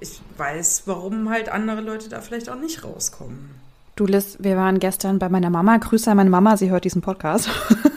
[0.00, 3.50] ich weiß, warum halt andere Leute da vielleicht auch nicht rauskommen.
[3.96, 5.76] Du Liz, wir waren gestern bei meiner Mama.
[5.76, 7.50] Grüße an meine Mama, sie hört diesen Podcast.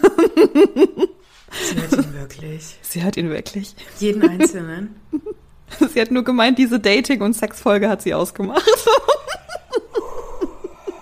[1.53, 2.77] Sie hört ihn wirklich.
[2.81, 3.75] Sie hört ihn wirklich.
[3.99, 4.95] Jeden einzelnen.
[5.93, 8.63] Sie hat nur gemeint, diese Dating- und Sexfolge hat sie ausgemacht.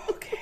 [0.07, 0.37] Okay.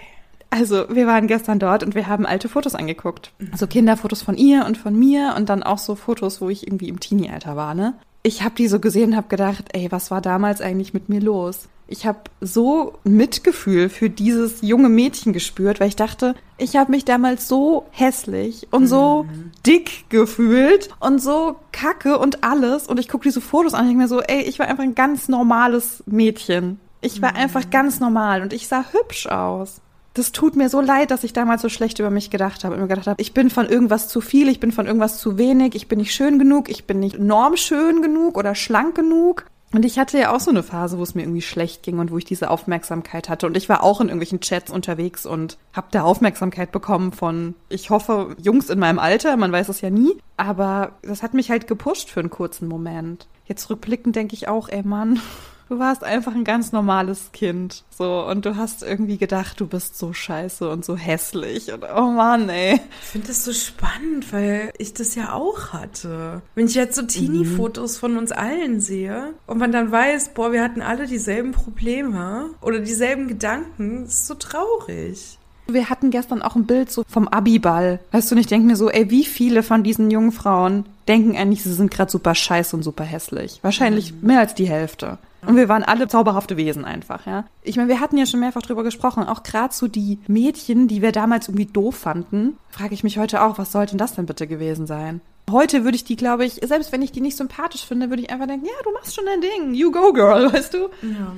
[0.51, 3.31] Also, wir waren gestern dort und wir haben alte Fotos angeguckt.
[3.55, 6.89] So Kinderfotos von ihr und von mir und dann auch so Fotos, wo ich irgendwie
[6.89, 7.95] im Teenie-Alter war, ne?
[8.21, 11.21] Ich habe die so gesehen und habe gedacht, ey, was war damals eigentlich mit mir
[11.21, 11.69] los?
[11.91, 17.03] Ich habe so Mitgefühl für dieses junge Mädchen gespürt, weil ich dachte, ich habe mich
[17.03, 19.25] damals so hässlich und so
[19.65, 22.85] dick gefühlt und so kacke und alles.
[22.85, 24.93] Und ich gucke diese Fotos an und denke mir so, ey, ich war einfach ein
[24.93, 26.79] ganz normales Mädchen.
[27.01, 29.81] Ich war einfach ganz normal und ich sah hübsch aus.
[30.13, 32.81] Das tut mir so leid, dass ich damals so schlecht über mich gedacht habe und
[32.81, 35.73] mir gedacht habe, ich bin von irgendwas zu viel, ich bin von irgendwas zu wenig,
[35.73, 39.45] ich bin nicht schön genug, ich bin nicht normschön genug oder schlank genug.
[39.71, 42.11] Und ich hatte ja auch so eine Phase, wo es mir irgendwie schlecht ging und
[42.11, 43.45] wo ich diese Aufmerksamkeit hatte.
[43.45, 47.91] Und ich war auch in irgendwelchen Chats unterwegs und habe da Aufmerksamkeit bekommen von, ich
[47.91, 50.17] hoffe, Jungs in meinem Alter, man weiß es ja nie.
[50.37, 53.27] Aber das hat mich halt gepusht für einen kurzen Moment.
[53.45, 55.21] Jetzt rückblickend denke ich auch, ey Mann,
[55.69, 57.83] du warst einfach ein ganz normales Kind.
[57.89, 61.71] So, und du hast irgendwie gedacht, du bist so scheiße und so hässlich.
[61.71, 62.81] Und oh Mann, ey.
[63.01, 66.41] Ich finde das so spannend, weil ich das ja auch hatte.
[66.55, 70.63] Wenn ich jetzt so Teenie-Fotos von uns allen sehe und man dann weiß, boah, wir
[70.63, 75.37] hatten alle dieselben Probleme oder dieselben Gedanken, ist so traurig.
[75.67, 77.99] Wir hatten gestern auch ein Bild so vom Abiball.
[78.11, 81.37] Weißt du, und ich denke mir so, ey, wie viele von diesen jungen Frauen denken
[81.37, 83.59] eigentlich, sie sind gerade super scheiße und super hässlich?
[83.61, 85.19] Wahrscheinlich mehr als die Hälfte.
[85.45, 87.45] Und wir waren alle zauberhafte Wesen einfach, ja.
[87.63, 91.01] Ich meine, wir hatten ja schon mehrfach drüber gesprochen, auch gerade so die Mädchen, die
[91.01, 94.25] wir damals irgendwie doof fanden, frage ich mich heute auch, was sollte denn das denn
[94.25, 95.21] bitte gewesen sein?
[95.49, 98.29] Heute würde ich die, glaube ich, selbst wenn ich die nicht sympathisch finde, würde ich
[98.29, 100.89] einfach denken, ja, du machst schon dein Ding, you go girl, weißt du?
[101.01, 101.33] Ja.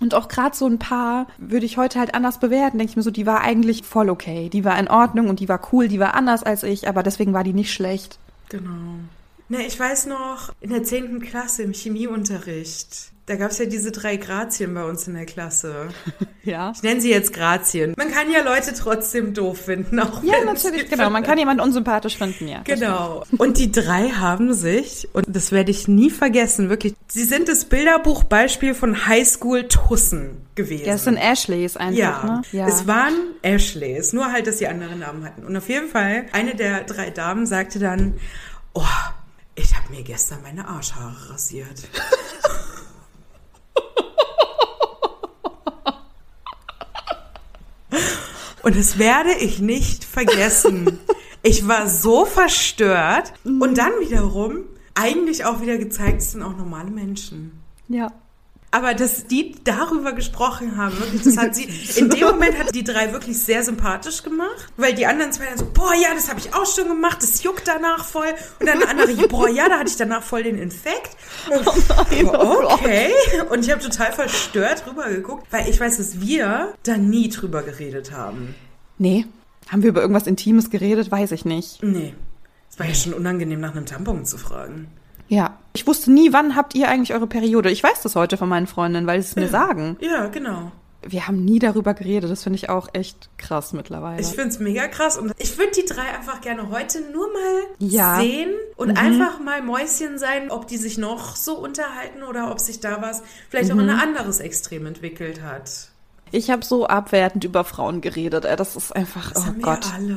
[0.00, 2.78] Und auch gerade so ein paar würde ich heute halt anders bewerten.
[2.78, 4.48] Denke ich mir so, die war eigentlich voll okay.
[4.48, 7.32] Die war in Ordnung und die war cool, die war anders als ich, aber deswegen
[7.32, 8.18] war die nicht schlecht.
[8.48, 8.98] Genau.
[9.48, 11.20] Ne, ich weiß noch, in der 10.
[11.20, 15.88] Klasse im Chemieunterricht, da gab es ja diese drei Grazien bei uns in der Klasse.
[16.46, 16.72] Ja.
[16.76, 17.94] Ich nenne sie jetzt Grazien.
[17.96, 21.08] Man kann ja Leute trotzdem doof finden, auch Ja, natürlich, genau.
[21.08, 22.60] Man kann jemanden unsympathisch finden, ja.
[22.64, 23.24] Genau.
[23.38, 27.64] Und die drei haben sich, und das werde ich nie vergessen, wirklich, sie sind das
[27.64, 30.84] Bilderbuchbeispiel von Highschool-Tussen gewesen.
[30.84, 32.66] Ja, es sind Ashleys einfach, Ja, ne?
[32.68, 35.46] es waren Ashleys, nur halt, dass sie andere Namen hatten.
[35.46, 38.20] Und auf jeden Fall, eine der drei Damen sagte dann,
[38.74, 38.82] oh,
[39.54, 41.88] ich habe mir gestern meine Arschhaare rasiert.
[48.62, 50.98] Und das werde ich nicht vergessen.
[51.42, 53.34] Ich war so verstört.
[53.44, 57.60] Und dann wiederum, eigentlich auch wieder gezeigt, es sind auch normale Menschen.
[57.88, 58.10] ja.
[58.74, 62.82] Aber dass die darüber gesprochen haben, wirklich, das hat sie, in dem Moment hat die
[62.82, 66.40] drei wirklich sehr sympathisch gemacht, weil die anderen zwei dann so, boah, ja, das habe
[66.40, 68.34] ich auch schon gemacht, das juckt danach voll.
[68.58, 71.10] Und dann der andere, boah, ja, da hatte ich danach voll den Infekt.
[71.48, 73.12] nein, oh okay.
[73.48, 77.62] Und ich habe total verstört rüber geguckt, weil ich weiß, dass wir da nie drüber
[77.62, 78.56] geredet haben.
[78.98, 79.24] Nee.
[79.68, 81.12] Haben wir über irgendwas Intimes geredet?
[81.12, 81.80] Weiß ich nicht.
[81.80, 82.12] Nee.
[82.68, 84.88] Es war ja schon unangenehm, nach einem Tampon zu fragen.
[85.28, 85.60] Ja.
[85.76, 87.70] Ich wusste nie, wann habt ihr eigentlich eure Periode?
[87.70, 89.96] Ich weiß das heute von meinen Freundinnen, weil sie es mir sagen.
[90.00, 90.70] Ja, genau.
[91.06, 92.30] Wir haben nie darüber geredet.
[92.30, 94.20] Das finde ich auch echt krass mittlerweile.
[94.20, 97.62] Ich finde es mega krass und ich würde die drei einfach gerne heute nur mal
[97.80, 98.20] Ja.
[98.20, 102.80] sehen und einfach mal Mäuschen sein, ob die sich noch so unterhalten oder ob sich
[102.80, 105.88] da was vielleicht auch in ein anderes Extrem entwickelt hat.
[106.30, 108.44] Ich habe so abwertend über Frauen geredet.
[108.44, 109.86] Das ist einfach, Das oh Gott.
[109.94, 110.16] alle.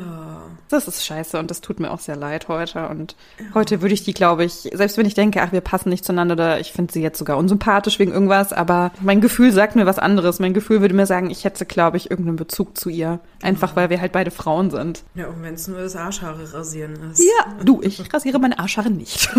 [0.70, 2.88] Das ist scheiße und das tut mir auch sehr leid heute.
[2.90, 3.16] Und
[3.54, 6.34] heute würde ich die, glaube ich, selbst wenn ich denke, ach, wir passen nicht zueinander
[6.34, 10.00] oder ich finde sie jetzt sogar unsympathisch wegen irgendwas, aber mein Gefühl sagt mir was
[10.00, 10.40] anderes.
[10.40, 13.20] Mein Gefühl würde mir sagen, ich hätte, glaube ich, irgendeinen Bezug zu ihr.
[13.42, 15.04] Einfach weil wir halt beide Frauen sind.
[15.14, 17.20] Ja, und wenn es nur das Arschhaare rasieren ist.
[17.20, 19.30] Ja, du, ich rasiere meine Arschhaare nicht.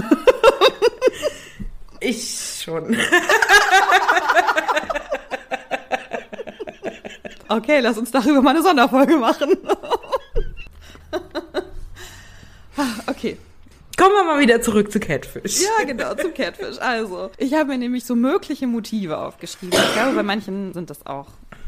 [2.01, 2.97] Ich schon.
[7.49, 9.57] Okay, lass uns darüber mal eine Sonderfolge machen.
[13.07, 13.39] okay.
[13.97, 15.63] Kommen wir mal wieder zurück zu Catfish.
[15.63, 16.79] Ja, genau, zum Catfish.
[16.79, 19.77] Also, ich habe mir nämlich so mögliche Motive aufgeschrieben.
[19.77, 21.27] Ich glaube, bei manchen sind das auch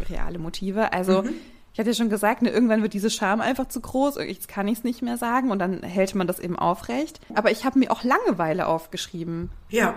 [0.08, 0.92] reale Motive.
[0.92, 1.24] Also,
[1.72, 4.16] ich hatte ja schon gesagt, ne, irgendwann wird diese Scham einfach zu groß.
[4.18, 7.20] Jetzt kann ich es nicht mehr sagen und dann hält man das eben aufrecht.
[7.34, 9.50] Aber ich habe mir auch Langeweile aufgeschrieben.
[9.68, 9.94] Ja.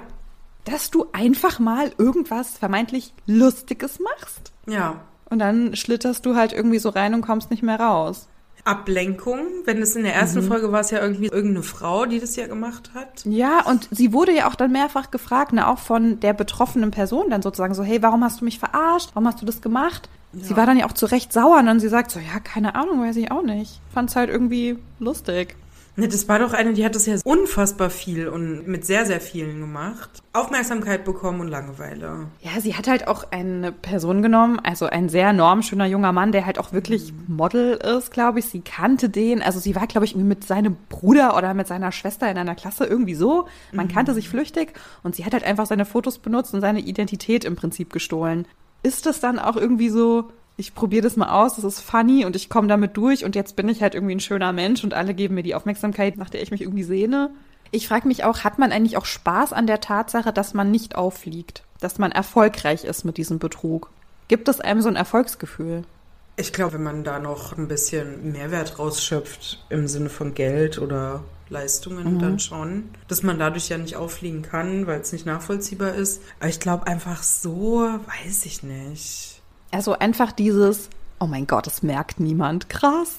[0.65, 4.53] Dass du einfach mal irgendwas vermeintlich Lustiges machst.
[4.65, 5.01] Ja.
[5.33, 8.27] Und dann schlitterst du halt irgendwie so rein und kommst nicht mehr raus.
[8.65, 9.39] Ablenkung.
[9.65, 12.45] Wenn es in der ersten Folge war, es ja irgendwie irgendeine Frau, die das ja
[12.45, 13.25] gemacht hat.
[13.25, 17.31] Ja, und sie wurde ja auch dann mehrfach gefragt, ne, auch von der betroffenen Person
[17.31, 19.09] dann sozusagen so, hey, warum hast du mich verarscht?
[19.15, 20.07] Warum hast du das gemacht?
[20.33, 22.75] Sie war dann ja auch zu Recht sauer und dann sie sagt so, ja, keine
[22.75, 23.81] Ahnung, weiß ich auch nicht.
[23.91, 25.55] Fand's halt irgendwie lustig.
[25.95, 29.21] Ne, das war doch eine, die hat das ja unfassbar viel und mit sehr, sehr
[29.21, 30.23] vielen gemacht.
[30.33, 32.27] Aufmerksamkeit bekommen und Langeweile.
[32.41, 36.47] Ja, sie hat halt auch eine Person genommen, also ein sehr normschöner junger Mann, der
[36.47, 38.45] halt auch wirklich Model ist, glaube ich.
[38.45, 42.29] Sie kannte den, also sie war, glaube ich, mit seinem Bruder oder mit seiner Schwester
[42.29, 43.47] in einer Klasse irgendwie so.
[43.71, 47.45] Man kannte sich flüchtig und sie hat halt einfach seine Fotos benutzt und seine Identität
[47.45, 48.47] im Prinzip gestohlen.
[48.81, 52.35] Ist das dann auch irgendwie so, ich probiere das mal aus, das ist funny und
[52.35, 55.13] ich komme damit durch und jetzt bin ich halt irgendwie ein schöner Mensch und alle
[55.13, 57.31] geben mir die Aufmerksamkeit, nach der ich mich irgendwie sehne.
[57.71, 60.95] Ich frage mich auch, hat man eigentlich auch Spaß an der Tatsache, dass man nicht
[60.95, 63.89] auffliegt, dass man erfolgreich ist mit diesem Betrug?
[64.27, 65.83] Gibt es einem so ein Erfolgsgefühl?
[66.35, 71.23] Ich glaube, wenn man da noch ein bisschen Mehrwert rausschöpft im Sinne von Geld oder
[71.49, 72.89] Leistungen, dann schon.
[73.07, 76.21] Dass man dadurch ja nicht auffliegen kann, weil es nicht nachvollziehbar ist.
[76.39, 77.87] Aber ich glaube einfach so,
[78.23, 79.32] weiß ich nicht.
[79.73, 82.69] Also einfach dieses, oh mein Gott, das merkt niemand.
[82.69, 83.15] Krass.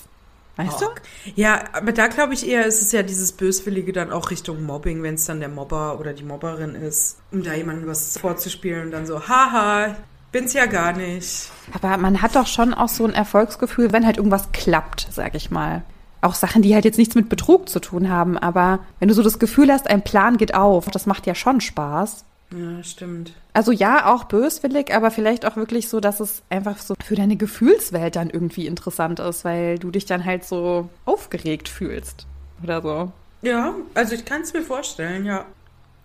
[0.57, 0.87] Weißt du?
[1.35, 5.03] Ja, aber da glaube ich eher, ist es ja dieses Böswillige dann auch Richtung Mobbing,
[5.03, 8.91] wenn es dann der Mobber oder die Mobberin ist, um da jemandem was vorzuspielen und
[8.93, 9.97] dann so, haha,
[10.31, 11.51] bin's ja gar nicht.
[11.73, 15.51] Aber man hat doch schon auch so ein Erfolgsgefühl, wenn halt irgendwas klappt, sag ich
[15.51, 15.83] mal.
[16.21, 19.23] Auch Sachen, die halt jetzt nichts mit Betrug zu tun haben, aber wenn du so
[19.23, 22.25] das Gefühl hast, ein Plan geht auf, das macht ja schon Spaß.
[22.55, 23.33] Ja, stimmt.
[23.53, 27.37] Also ja, auch böswillig, aber vielleicht auch wirklich so, dass es einfach so für deine
[27.37, 32.27] Gefühlswelt dann irgendwie interessant ist, weil du dich dann halt so aufgeregt fühlst
[32.63, 33.13] oder so.
[33.43, 35.45] Ja, also ich kann es mir vorstellen, ja.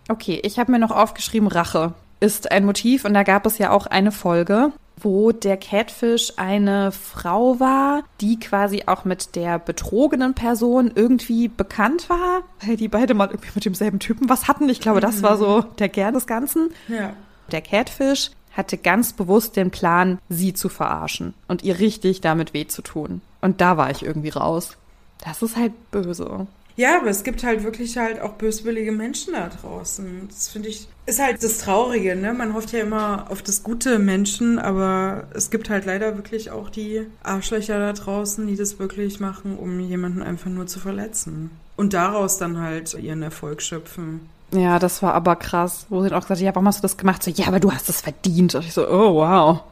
[0.09, 3.71] Okay, ich habe mir noch aufgeschrieben, Rache ist ein Motiv und da gab es ja
[3.71, 10.33] auch eine Folge, wo der Catfish eine Frau war, die quasi auch mit der betrogenen
[10.33, 14.69] Person irgendwie bekannt war, weil die beide mal irgendwie mit demselben Typen was hatten.
[14.69, 16.71] Ich glaube, das war so der Kern des Ganzen.
[16.87, 17.13] Ja.
[17.51, 22.67] Der Catfish hatte ganz bewusst den Plan, sie zu verarschen und ihr richtig damit weh
[22.67, 23.21] zu tun.
[23.41, 24.77] Und da war ich irgendwie raus.
[25.23, 26.47] Das ist halt böse.
[26.79, 30.29] Ja, aber es gibt halt wirklich halt auch böswillige Menschen da draußen.
[30.29, 32.33] Das finde ich, ist halt das Traurige, ne?
[32.33, 36.69] Man hofft ja immer auf das gute Menschen, aber es gibt halt leider wirklich auch
[36.69, 41.51] die Arschlöcher da draußen, die das wirklich machen, um jemanden einfach nur zu verletzen.
[41.75, 44.29] Und daraus dann halt ihren Erfolg schöpfen.
[44.53, 45.85] Ja, das war aber krass.
[45.89, 47.21] Wo sie dann auch gesagt hat, ja, warum hast du das gemacht?
[47.21, 48.55] So, ja, aber du hast es verdient.
[48.55, 49.63] Und ich so, oh, wow.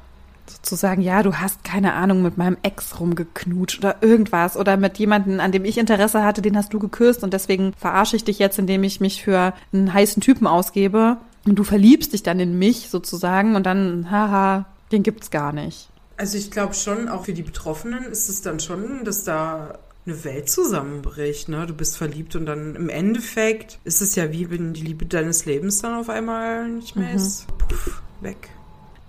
[0.49, 5.39] Sozusagen, ja, du hast keine Ahnung mit meinem Ex rumgeknutscht oder irgendwas oder mit jemandem,
[5.39, 8.60] an dem ich Interesse hatte, den hast du geküsst und deswegen verarsche ich dich jetzt,
[8.60, 12.89] indem ich mich für einen heißen Typen ausgebe und du verliebst dich dann in mich
[12.89, 15.89] sozusagen und dann, haha, den gibt's gar nicht.
[16.17, 20.23] Also ich glaube schon, auch für die Betroffenen ist es dann schon, dass da eine
[20.23, 21.67] Welt zusammenbricht, ne?
[21.67, 25.45] Du bist verliebt und dann im Endeffekt ist es ja wie wenn die Liebe deines
[25.45, 27.45] Lebens dann auf einmal nicht mehr ist.
[27.57, 28.49] Puff, weg.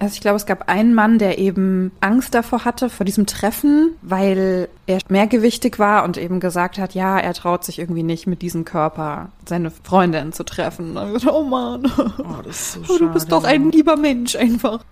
[0.00, 3.96] Also ich glaube, es gab einen Mann, der eben Angst davor hatte, vor diesem Treffen,
[4.00, 8.40] weil er mehrgewichtig war und eben gesagt hat, ja, er traut sich irgendwie nicht mit
[8.40, 10.90] diesem Körper seine Freundin zu treffen.
[10.90, 14.36] Und dann gesagt, oh Mann, Oh, das ist so du bist doch ein lieber Mensch
[14.36, 14.84] einfach.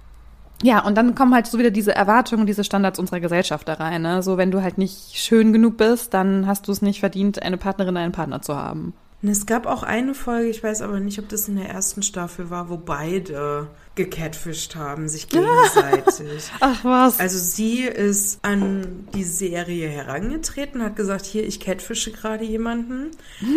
[0.63, 4.03] Ja, und dann kommen halt so wieder diese Erwartungen, diese Standards unserer Gesellschaft da rein.
[4.03, 4.23] Ne?
[4.23, 7.59] So, wenn du halt nicht schön genug bist, dann hast du es nicht verdient, eine
[7.59, 8.95] Partnerin, einen Partner zu haben.
[9.23, 12.03] Und es gab auch eine Folge, ich weiß aber nicht, ob das in der ersten
[12.03, 16.51] Staffel war, wo beide gecatfischt haben, sich gegenseitig.
[16.61, 17.19] Ach was.
[17.19, 23.11] Also sie ist an die Serie herangetreten, hat gesagt, hier, ich catfische gerade jemanden,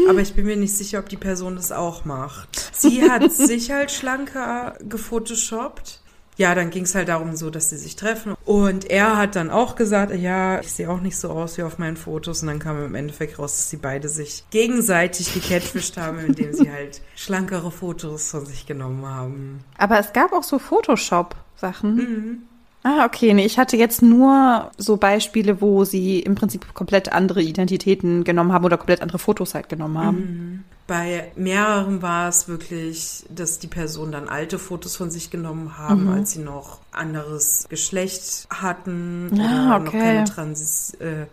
[0.10, 2.72] aber ich bin mir nicht sicher, ob die Person das auch macht.
[2.74, 5.99] Sie hat sich halt schlanker gefotoshoppt.
[6.39, 8.34] Ja, dann ging es halt darum so, dass sie sich treffen.
[8.45, 11.80] Und er hat dann auch gesagt, ja, ich sehe auch nicht so aus wie auf
[11.80, 12.41] meinen Fotos.
[12.41, 16.71] Und dann kam im Endeffekt raus, dass sie beide sich gegenseitig gecatfischt haben, indem sie
[16.71, 19.60] halt schlankere Fotos von sich genommen haben.
[19.78, 22.47] Aber es gab auch so Photoshop-Sachen.
[22.84, 23.34] Ah, okay.
[23.34, 28.54] Nee, ich hatte jetzt nur so Beispiele, wo sie im Prinzip komplett andere Identitäten genommen
[28.54, 30.65] haben oder komplett andere Fotos halt genommen haben.
[30.88, 36.08] Bei mehreren war es wirklich, dass die Personen dann alte Fotos von sich genommen haben,
[36.10, 40.00] als sie noch anderes Geschlecht hatten Ah, oder noch okay.
[40.00, 41.28] keine Transis, äh,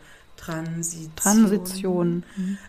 [0.47, 2.25] Transition, Transition.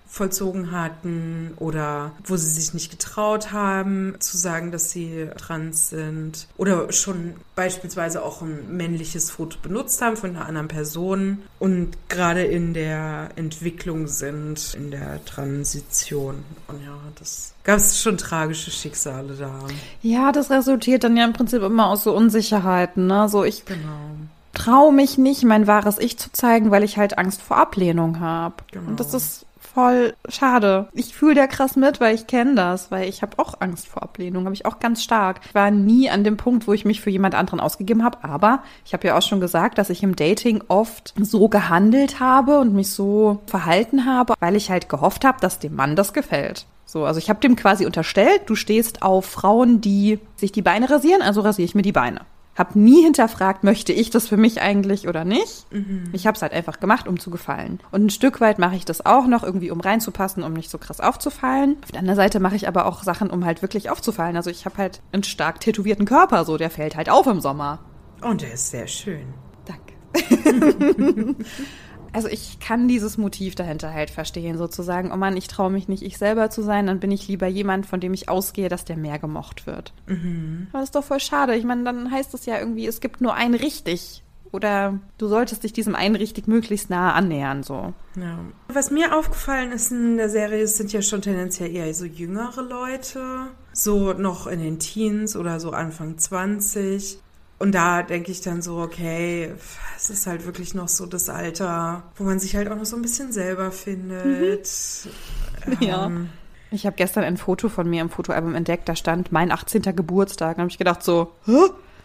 [0.08, 6.48] vollzogen hatten oder wo sie sich nicht getraut haben zu sagen, dass sie trans sind
[6.58, 12.44] oder schon beispielsweise auch ein männliches Foto benutzt haben von einer anderen Person und gerade
[12.44, 16.44] in der Entwicklung sind, in der Transition.
[16.68, 19.60] Und ja, das gab es schon tragische Schicksale da.
[20.02, 23.28] Ja, das resultiert dann ja im Prinzip immer aus so Unsicherheiten, ne?
[23.30, 24.12] So ich Genau.
[24.58, 28.56] Traue mich nicht, mein wahres Ich zu zeigen, weil ich halt Angst vor Ablehnung habe.
[28.72, 28.90] Genau.
[28.90, 30.88] Und das ist voll schade.
[30.94, 34.02] Ich fühle da krass mit, weil ich kenne das, weil ich habe auch Angst vor
[34.02, 35.42] Ablehnung, habe ich auch ganz stark.
[35.46, 38.64] Ich war nie an dem Punkt, wo ich mich für jemand anderen ausgegeben habe, aber
[38.86, 42.74] ich habe ja auch schon gesagt, dass ich im Dating oft so gehandelt habe und
[42.74, 46.66] mich so verhalten habe, weil ich halt gehofft habe, dass dem Mann das gefällt.
[46.86, 50.90] So, also ich habe dem quasi unterstellt, du stehst auf Frauen, die sich die Beine
[50.90, 52.22] rasieren, also rasiere ich mir die Beine.
[52.58, 55.68] Hab nie hinterfragt, möchte ich das für mich eigentlich oder nicht.
[56.12, 57.80] Ich habe es halt einfach gemacht, um zu gefallen.
[57.92, 60.78] Und ein Stück weit mache ich das auch noch, irgendwie um reinzupassen, um nicht so
[60.78, 61.78] krass aufzufallen.
[61.84, 64.36] Auf der anderen Seite mache ich aber auch Sachen, um halt wirklich aufzufallen.
[64.36, 67.80] Also ich habe halt einen stark tätowierten Körper, so der fällt halt auf im Sommer.
[68.22, 69.28] Und der ist sehr schön.
[69.66, 71.36] Danke.
[72.18, 76.02] also ich kann dieses Motiv dahinter halt verstehen, sozusagen, oh Mann, ich traue mich nicht,
[76.02, 78.98] ich selber zu sein, dann bin ich lieber jemand, von dem ich ausgehe, dass der
[78.98, 79.94] mehr gemocht wird.
[80.08, 80.66] Mhm.
[80.72, 81.56] Aber das ist doch voll schade.
[81.56, 84.24] Ich meine, dann heißt es ja irgendwie, es gibt nur ein richtig.
[84.52, 87.94] Oder du solltest dich diesem einen richtig möglichst nah annähern, so.
[88.16, 88.40] Ja.
[88.68, 92.64] Was mir aufgefallen ist in der Serie, es sind ja schon tendenziell eher so jüngere
[92.64, 97.20] Leute, so noch in den Teens oder so Anfang 20.
[97.60, 99.52] Und da denke ich dann so, okay,
[99.98, 102.96] es ist halt wirklich noch so das Alter, wo man sich halt auch noch so
[102.96, 104.70] ein bisschen selber findet.
[105.82, 106.06] Ja.
[106.06, 106.30] Ähm,
[106.72, 109.82] Ich habe gestern ein Foto von mir im Fotoalbum entdeckt, da stand mein 18.
[109.82, 110.56] Geburtstag.
[110.56, 111.58] Da habe ich gedacht so, Hä?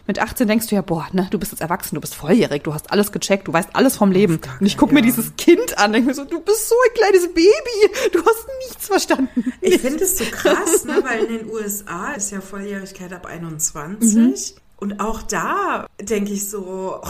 [0.05, 2.73] mit 18 denkst du ja, boah, ne, du bist jetzt erwachsen, du bist volljährig, du
[2.73, 4.41] hast alles gecheckt, du weißt alles vom Leben.
[4.59, 5.05] Und ich gucke mir ja.
[5.05, 8.87] dieses Kind an, denke mir so, du bist so ein kleines Baby, du hast nichts
[8.87, 9.53] verstanden.
[9.61, 14.15] Ich finde es so krass, ne, weil in den USA ist ja Volljährigkeit ab 21.
[14.15, 14.33] Mhm.
[14.77, 17.07] Und auch da denke ich so, oh,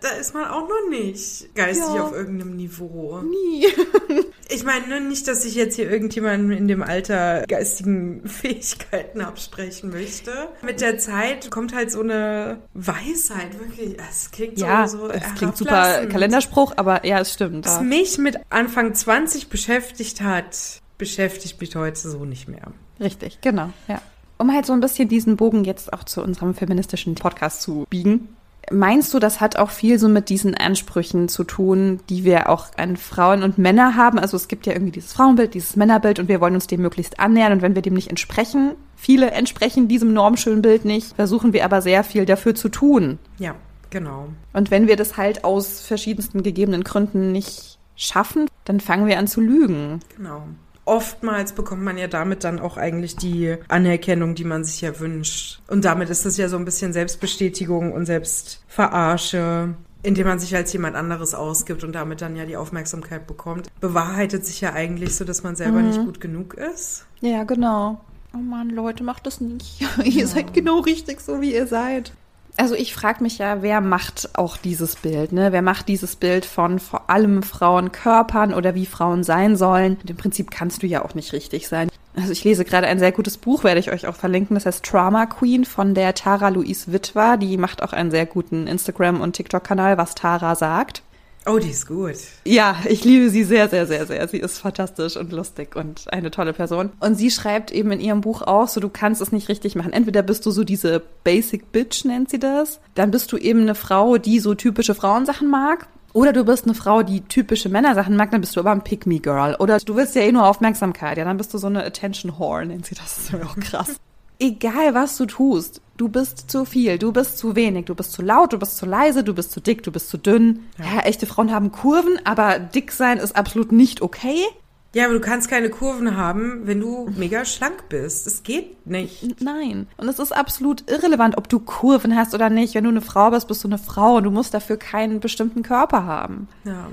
[0.00, 2.04] da ist man auch noch nicht geistig Ja.
[2.04, 3.20] auf irgendeinem Niveau.
[3.22, 3.66] Nie.
[4.52, 9.90] Ich meine, ne, nicht, dass ich jetzt hier irgendjemandem in dem Alter geistigen Fähigkeiten absprechen
[9.90, 10.32] möchte.
[10.62, 13.96] Mit der Zeit kommt halt so eine Weisheit, wirklich.
[14.10, 16.04] Es klingt Ja, so, so es klingt super.
[16.08, 17.64] Kalenderspruch, aber ja, es stimmt.
[17.64, 17.82] Was Ja.
[17.82, 20.56] mich mit Anfang 20 beschäftigt hat,
[20.98, 22.72] beschäftigt mich heute so nicht mehr.
[22.98, 24.02] Richtig, genau, ja.
[24.40, 28.34] Um halt so ein bisschen diesen Bogen jetzt auch zu unserem feministischen Podcast zu biegen.
[28.70, 32.68] Meinst du, das hat auch viel so mit diesen Ansprüchen zu tun, die wir auch
[32.78, 34.18] an Frauen und Männer haben?
[34.18, 37.20] Also es gibt ja irgendwie dieses Frauenbild, dieses Männerbild und wir wollen uns dem möglichst
[37.20, 41.66] annähern und wenn wir dem nicht entsprechen, viele entsprechen diesem normschönen Bild nicht, versuchen wir
[41.66, 43.18] aber sehr viel dafür zu tun.
[43.38, 43.54] Ja,
[43.90, 44.28] genau.
[44.54, 49.26] Und wenn wir das halt aus verschiedensten gegebenen Gründen nicht schaffen, dann fangen wir an
[49.26, 50.00] zu lügen.
[50.16, 50.44] Genau.
[50.90, 55.60] Oftmals bekommt man ja damit dann auch eigentlich die Anerkennung, die man sich ja wünscht.
[55.68, 60.72] Und damit ist das ja so ein bisschen Selbstbestätigung und Selbstverarsche, indem man sich als
[60.72, 63.68] jemand anderes ausgibt und damit dann ja die Aufmerksamkeit bekommt.
[63.80, 67.06] Bewahrheitet sich ja eigentlich so, dass man selber nicht gut genug ist.
[67.20, 68.00] Ja, genau.
[68.34, 69.86] Oh Mann, Leute, macht das nicht.
[70.04, 72.12] ihr seid genau richtig so, wie ihr seid.
[72.60, 75.50] Also ich frage mich ja, wer macht auch dieses Bild, ne?
[75.50, 79.96] Wer macht dieses Bild von vor allem Frauenkörpern oder wie Frauen sein sollen?
[79.98, 81.88] Und Im Prinzip kannst du ja auch nicht richtig sein.
[82.14, 84.56] Also ich lese gerade ein sehr gutes Buch, werde ich euch auch verlinken.
[84.56, 87.38] Das heißt Trauma Queen von der Tara Louise Witwer.
[87.38, 91.02] Die macht auch einen sehr guten Instagram- und TikTok-Kanal, was Tara sagt.
[91.46, 92.16] Oh, die ist gut.
[92.44, 94.28] Ja, ich liebe sie sehr, sehr, sehr, sehr.
[94.28, 96.90] Sie ist fantastisch und lustig und eine tolle Person.
[97.00, 99.92] Und sie schreibt eben in ihrem Buch auch, so du kannst es nicht richtig machen.
[99.92, 102.78] Entweder bist du so diese Basic Bitch, nennt sie das.
[102.94, 105.86] Dann bist du eben eine Frau, die so typische Frauensachen mag.
[106.12, 109.56] Oder du bist eine Frau, die typische Männersachen mag, dann bist du aber ein Pick-Me-Girl.
[109.60, 112.86] Oder du willst ja eh nur Aufmerksamkeit, ja, dann bist du so eine Attention-Whore, nennt
[112.86, 113.28] sie das.
[113.30, 113.96] Das ist auch krass.
[114.42, 118.22] Egal, was du tust, du bist zu viel, du bist zu wenig, du bist zu
[118.22, 120.60] laut, du bist zu leise, du bist zu dick, du bist zu dünn.
[120.78, 124.46] Ja, echte Frauen haben Kurven, aber dick sein ist absolut nicht okay.
[124.94, 128.26] Ja, aber du kannst keine Kurven haben, wenn du mega schlank bist.
[128.26, 129.40] Es geht nicht.
[129.40, 129.86] Nein.
[129.98, 132.74] Und es ist absolut irrelevant, ob du Kurven hast oder nicht.
[132.74, 135.62] Wenn du eine Frau bist, bist du eine Frau und du musst dafür keinen bestimmten
[135.62, 136.48] Körper haben.
[136.64, 136.88] Ja.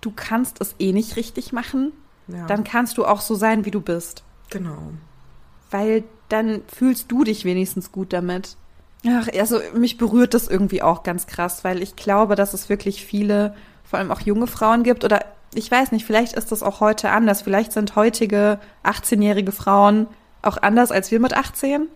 [0.00, 1.92] Du kannst es eh nicht richtig machen.
[2.28, 2.46] Ja.
[2.46, 4.22] Dann kannst du auch so sein, wie du bist.
[4.50, 4.92] Genau.
[5.74, 8.56] Weil dann fühlst du dich wenigstens gut damit.
[9.04, 13.04] Ach, also mich berührt das irgendwie auch ganz krass, weil ich glaube, dass es wirklich
[13.04, 16.78] viele, vor allem auch junge Frauen gibt oder ich weiß nicht, vielleicht ist das auch
[16.78, 17.42] heute anders.
[17.42, 20.06] Vielleicht sind heutige 18-jährige Frauen
[20.42, 21.88] auch anders als wir mit 18.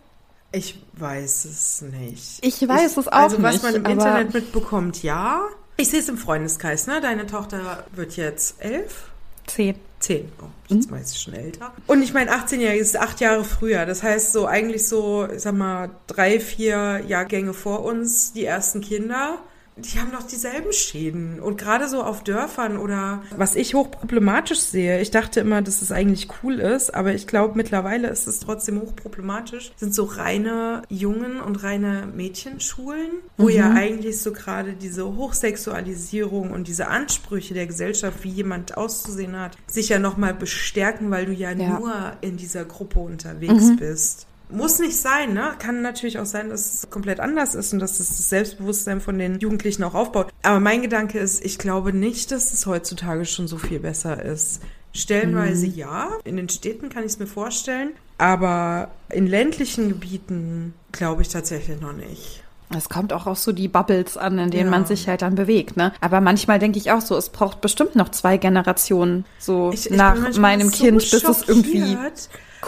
[0.51, 2.45] Ich weiß es nicht.
[2.45, 5.43] Ich weiß es auch Also was nicht, man im Internet mitbekommt, ja.
[5.77, 7.01] Ich sehe es im Freundeskreis, ne?
[7.01, 9.13] Deine Tochter wird jetzt elf?
[9.47, 9.77] Zehn.
[10.09, 10.33] Zehn.
[10.41, 11.71] Oh, jetzt weiß ich schon älter.
[11.87, 13.85] Und ich meine, 18-Jährige ist acht Jahre früher.
[13.85, 18.81] Das heißt so eigentlich so, ich sag mal, drei, vier Jahrgänge vor uns, die ersten
[18.81, 19.39] Kinder.
[19.79, 21.41] Die haben doch dieselben Schäden.
[21.41, 25.93] Und gerade so auf Dörfern oder was ich hochproblematisch sehe, ich dachte immer, dass es
[25.93, 31.41] eigentlich cool ist, aber ich glaube mittlerweile ist es trotzdem hochproblematisch, sind so reine Jungen
[31.41, 33.51] und reine Mädchenschulen, wo mhm.
[33.51, 39.57] ja eigentlich so gerade diese Hochsexualisierung und diese Ansprüche der Gesellschaft, wie jemand auszusehen hat,
[39.67, 43.77] sich ja nochmal bestärken, weil du ja, ja, nur in dieser Gruppe unterwegs mhm.
[43.77, 44.27] bist.
[44.51, 45.55] Muss nicht sein, ne?
[45.59, 49.19] Kann natürlich auch sein, dass es komplett anders ist und dass es das Selbstbewusstsein von
[49.19, 50.33] den Jugendlichen auch aufbaut.
[50.43, 54.63] Aber mein Gedanke ist, ich glaube nicht, dass es heutzutage schon so viel besser ist.
[54.95, 55.75] Stellenweise mhm.
[55.75, 56.09] ja.
[56.25, 57.91] In den Städten kann ich es mir vorstellen.
[58.17, 62.43] Aber in ländlichen Gebieten glaube ich tatsächlich noch nicht.
[62.77, 64.71] Es kommt auch auf so die Bubbles an, in denen ja.
[64.71, 65.93] man sich halt dann bewegt, ne?
[66.03, 69.97] Aber manchmal denke ich auch so, es braucht bestimmt noch zwei Generationen so ich, ich
[69.97, 71.97] nach meinem so Kind, bis es irgendwie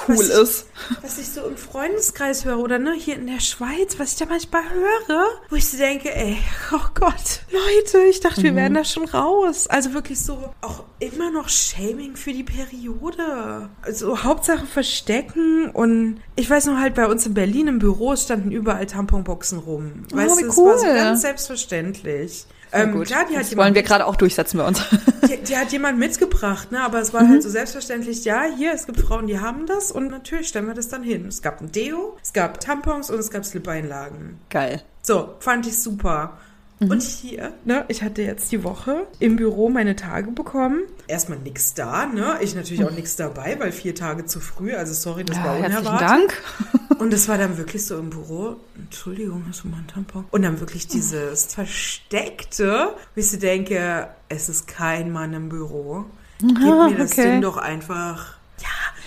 [0.08, 0.66] cool was ist.
[0.90, 4.18] Ich, was ich so im Freundeskreis höre oder ne, hier in der Schweiz, was ich
[4.18, 6.38] da manchmal höre, wo ich so denke, ey,
[6.72, 8.44] oh Gott, Leute, ich dachte, mhm.
[8.44, 9.66] wir wären da schon raus.
[9.66, 13.70] Also wirklich so auch immer noch Shaming für die Periode.
[13.82, 18.50] Also Hauptsache verstecken und ich weiß noch halt bei uns in Berlin im Büro standen
[18.50, 20.04] überall Tamponboxen rum.
[20.12, 20.48] Oh, weißt du, cool.
[20.48, 22.46] das war so ganz selbstverständlich.
[22.72, 23.06] Ähm, gut.
[23.06, 24.80] Klar, die hat das wollen wir gerade auch durchsetzen bei uns.
[25.28, 26.80] Die, die, hat jemand mitgebracht, ne?
[26.80, 27.30] aber es war mhm.
[27.30, 30.74] halt so selbstverständlich, ja, hier, es gibt Frauen, die haben das und natürlich stellen wir
[30.74, 31.26] das dann hin.
[31.28, 34.40] Es gab ein Deo, es gab Tampons und es gab Slip-Einlagen.
[34.48, 34.82] Geil.
[35.02, 36.38] So, fand ich super.
[36.80, 36.90] Mhm.
[36.90, 40.80] Und hier, ne, ich hatte jetzt die Woche im Büro meine Tage bekommen.
[41.06, 42.38] Erstmal nix da, ne?
[42.40, 45.58] Ich natürlich auch nichts dabei, weil vier Tage zu früh, also sorry, das ja, war
[45.58, 46.00] unerwartet.
[46.00, 46.42] Dank.
[46.98, 50.24] Und es war dann wirklich so im Büro, Entschuldigung, hast du mal einen Tampon?
[50.30, 56.06] Und dann wirklich dieses Versteckte, wie ich so denke, es ist kein Mann im Büro.
[56.40, 57.32] Gib mir das okay.
[57.32, 58.40] Ding doch einfach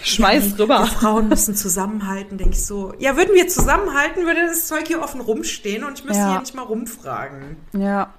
[0.04, 0.86] Schmeiß rüber.
[0.86, 2.93] Frauen müssen zusammenhalten, denke ich so.
[2.99, 6.32] Ja, würden wir zusammenhalten, würde das Zeug hier offen rumstehen und ich müsste ja.
[6.32, 7.58] hier nicht mal rumfragen.
[7.74, 8.14] Ja.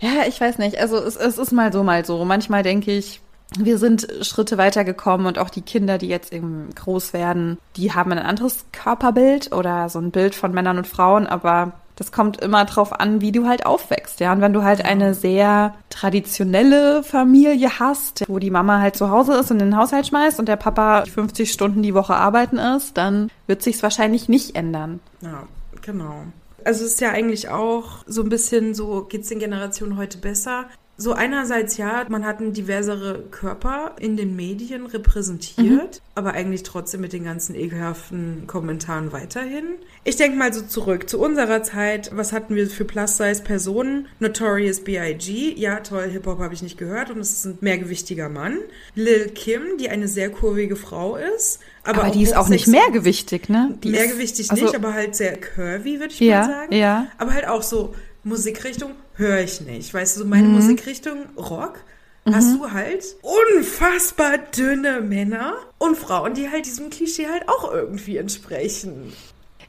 [0.00, 0.78] Ja, ich weiß nicht.
[0.78, 2.24] Also es, es ist mal so, mal so.
[2.24, 3.20] Manchmal denke ich,
[3.56, 8.12] wir sind Schritte weitergekommen und auch die Kinder, die jetzt eben groß werden, die haben
[8.12, 12.64] ein anderes Körperbild oder so ein Bild von Männern und Frauen, aber das kommt immer
[12.64, 14.32] drauf an, wie du halt aufwächst, ja.
[14.32, 19.34] Und wenn du halt eine sehr traditionelle Familie hast, wo die Mama halt zu Hause
[19.34, 22.96] ist und in den Haushalt schmeißt und der Papa 50 Stunden die Woche arbeiten ist,
[22.96, 25.00] dann wird sich's wahrscheinlich nicht ändern.
[25.22, 25.42] Ja,
[25.82, 26.22] genau.
[26.64, 30.66] Also es ist ja eigentlich auch so ein bisschen so, geht's den Generationen heute besser?
[31.00, 36.00] So einerseits ja, man hat einen diversere Körper in den Medien repräsentiert, mhm.
[36.16, 39.76] aber eigentlich trotzdem mit den ganzen ekelhaften Kommentaren weiterhin.
[40.02, 42.10] Ich denke mal so zurück zu unserer Zeit.
[42.12, 44.08] Was hatten wir für Plus-Size-Personen?
[44.18, 45.54] Notorious B.I.G.
[45.56, 48.58] Ja, toll, Hip-Hop habe ich nicht gehört und es ist ein mehrgewichtiger Mann.
[48.96, 51.60] Lil Kim, die eine sehr kurvige Frau ist.
[51.84, 53.78] Aber, aber die ist auch nicht mehrgewichtig, ne?
[53.84, 56.74] Die mehrgewichtig ist, also, nicht, aber halt sehr curvy, würde ich ja, mal sagen.
[56.74, 57.06] Ja.
[57.18, 57.94] Aber halt auch so
[58.24, 59.92] Musikrichtung höre ich nicht.
[59.92, 60.54] Weißt du, so meine mhm.
[60.54, 61.80] Musikrichtung Rock
[62.24, 62.34] mhm.
[62.34, 68.16] hast du halt unfassbar dünne Männer und Frauen, die halt diesem Klischee halt auch irgendwie
[68.16, 69.12] entsprechen.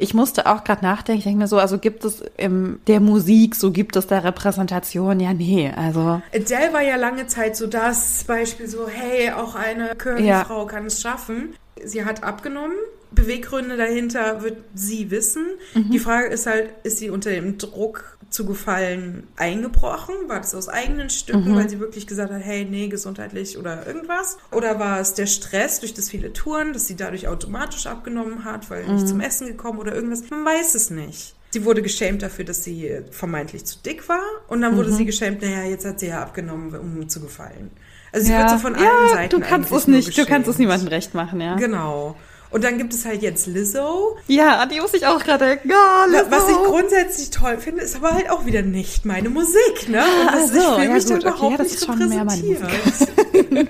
[0.02, 3.54] Ich musste auch gerade nachdenken, ich denke mir so, also gibt es in der Musik,
[3.54, 5.20] so gibt es da Repräsentation?
[5.20, 6.22] Ja, nee, also.
[6.34, 10.68] Adele war ja lange Zeit so das Beispiel so, hey, auch eine Curly-Frau ja.
[10.68, 11.54] kann es schaffen.
[11.84, 12.78] Sie hat abgenommen,
[13.12, 15.46] Beweggründe dahinter wird sie wissen.
[15.74, 15.92] Mhm.
[15.92, 20.16] Die Frage ist halt, ist sie unter dem Druck zu gefallen eingebrochen?
[20.28, 21.56] War das aus eigenen Stücken, mhm.
[21.56, 24.38] weil sie wirklich gesagt hat, hey, nee, gesundheitlich oder irgendwas?
[24.52, 28.70] Oder war es der Stress durch das viele Touren, dass sie dadurch automatisch abgenommen hat,
[28.70, 28.96] weil mhm.
[28.96, 30.30] nicht zum Essen gekommen oder irgendwas?
[30.30, 31.36] Man weiß es nicht.
[31.52, 34.22] Sie wurde geschämt dafür, dass sie vermeintlich zu dick war.
[34.48, 34.96] Und dann wurde mhm.
[34.96, 37.72] sie geschämt, naja, jetzt hat sie ja abgenommen, um zu gefallen.
[38.12, 38.40] Also sie ja.
[38.40, 41.14] wird so von allen ja, Seiten du kannst es nicht, du kannst es niemandem recht
[41.14, 41.56] machen, ja.
[41.56, 42.16] Genau.
[42.52, 44.18] Und dann gibt es halt jetzt Lizzo.
[44.28, 45.72] Ja, die muss ich auch gerade denken.
[45.72, 46.32] Oh, Lizzo.
[46.32, 50.04] Was ich grundsätzlich toll finde, ist aber halt auch wieder nicht meine Musik, ne?
[50.22, 52.42] Und das so, ich ja, mich gut, überhaupt okay, ja, das ist schon mehr meine
[52.42, 53.70] Musik.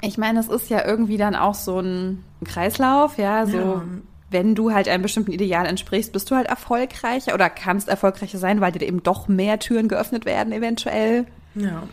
[0.00, 3.58] ich meine, es ist ja irgendwie dann auch so ein Kreislauf, ja, so.
[3.58, 3.84] Ja.
[4.30, 8.60] Wenn du halt einem bestimmten Ideal entsprichst, bist du halt erfolgreicher oder kannst erfolgreicher sein,
[8.60, 11.26] weil dir eben doch mehr Türen geöffnet werden, eventuell.
[11.54, 11.84] Ja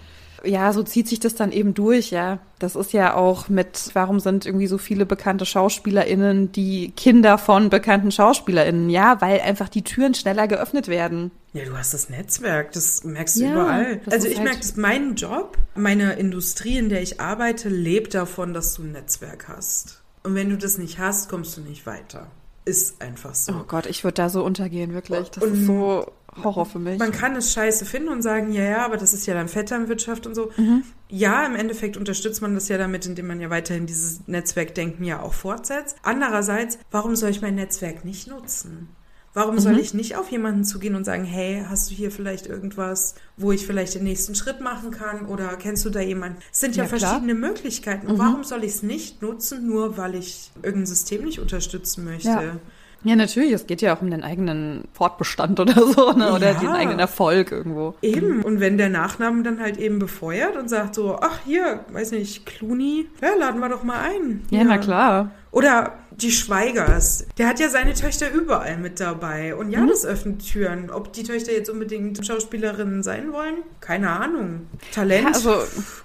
[0.43, 2.39] ja, so zieht sich das dann eben durch, ja.
[2.59, 7.69] Das ist ja auch mit, warum sind irgendwie so viele bekannte SchauspielerInnen die Kinder von
[7.69, 8.89] bekannten SchauspielerInnen?
[8.89, 11.31] Ja, weil einfach die Türen schneller geöffnet werden.
[11.53, 14.01] Ja, du hast das Netzwerk, das merkst du ja, überall.
[14.09, 18.53] Also ich halt merke, dass mein Job, meine Industrie, in der ich arbeite, lebt davon,
[18.53, 20.01] dass du ein Netzwerk hast.
[20.23, 22.27] Und wenn du das nicht hast, kommst du nicht weiter.
[22.63, 23.53] Ist einfach so.
[23.53, 25.29] Oh Gott, ich würde da so untergehen, wirklich.
[25.29, 26.11] Das und ist so
[26.43, 26.99] Horror für mich.
[26.99, 30.25] Man kann es scheiße finden und sagen, ja, ja, aber das ist ja dann Vetternwirtschaft
[30.27, 30.51] und so.
[30.57, 30.83] Mhm.
[31.09, 35.21] Ja, im Endeffekt unterstützt man das ja damit, indem man ja weiterhin dieses Netzwerkdenken ja
[35.21, 35.97] auch fortsetzt.
[36.03, 38.89] Andererseits, warum soll ich mein Netzwerk nicht nutzen?
[39.33, 43.15] Warum soll ich nicht auf jemanden zugehen und sagen, hey, hast du hier vielleicht irgendwas,
[43.37, 46.39] wo ich vielleicht den nächsten Schritt machen kann oder kennst du da jemanden?
[46.51, 46.99] Es sind ja, Ja, klar.
[46.99, 48.07] verschiedene Möglichkeiten.
[48.07, 52.27] Und warum soll ich es nicht nutzen, nur weil ich irgendein System nicht unterstützen möchte?
[52.29, 52.55] Ja.
[53.03, 53.51] Ja, natürlich.
[53.51, 56.33] Es geht ja auch um den eigenen Fortbestand oder so, ne?
[56.33, 56.59] oder Ja.
[56.59, 57.95] den eigenen Erfolg irgendwo.
[58.03, 58.43] Eben.
[58.43, 62.45] Und wenn der Nachname dann halt eben befeuert und sagt so, ach hier, weiß nicht,
[62.45, 64.43] Clooney, ja, laden wir doch mal ein.
[64.51, 65.31] Ja, na klar.
[65.49, 67.25] Oder die Schweigers.
[67.37, 69.55] Der hat ja seine Töchter überall mit dabei.
[69.55, 69.73] Und Mhm.
[69.73, 70.89] ja, das öffnet Türen.
[70.89, 73.55] Ob die Töchter jetzt unbedingt Schauspielerinnen sein wollen?
[73.79, 74.67] Keine Ahnung.
[74.93, 75.21] Talent?
[75.23, 75.55] Ja, also,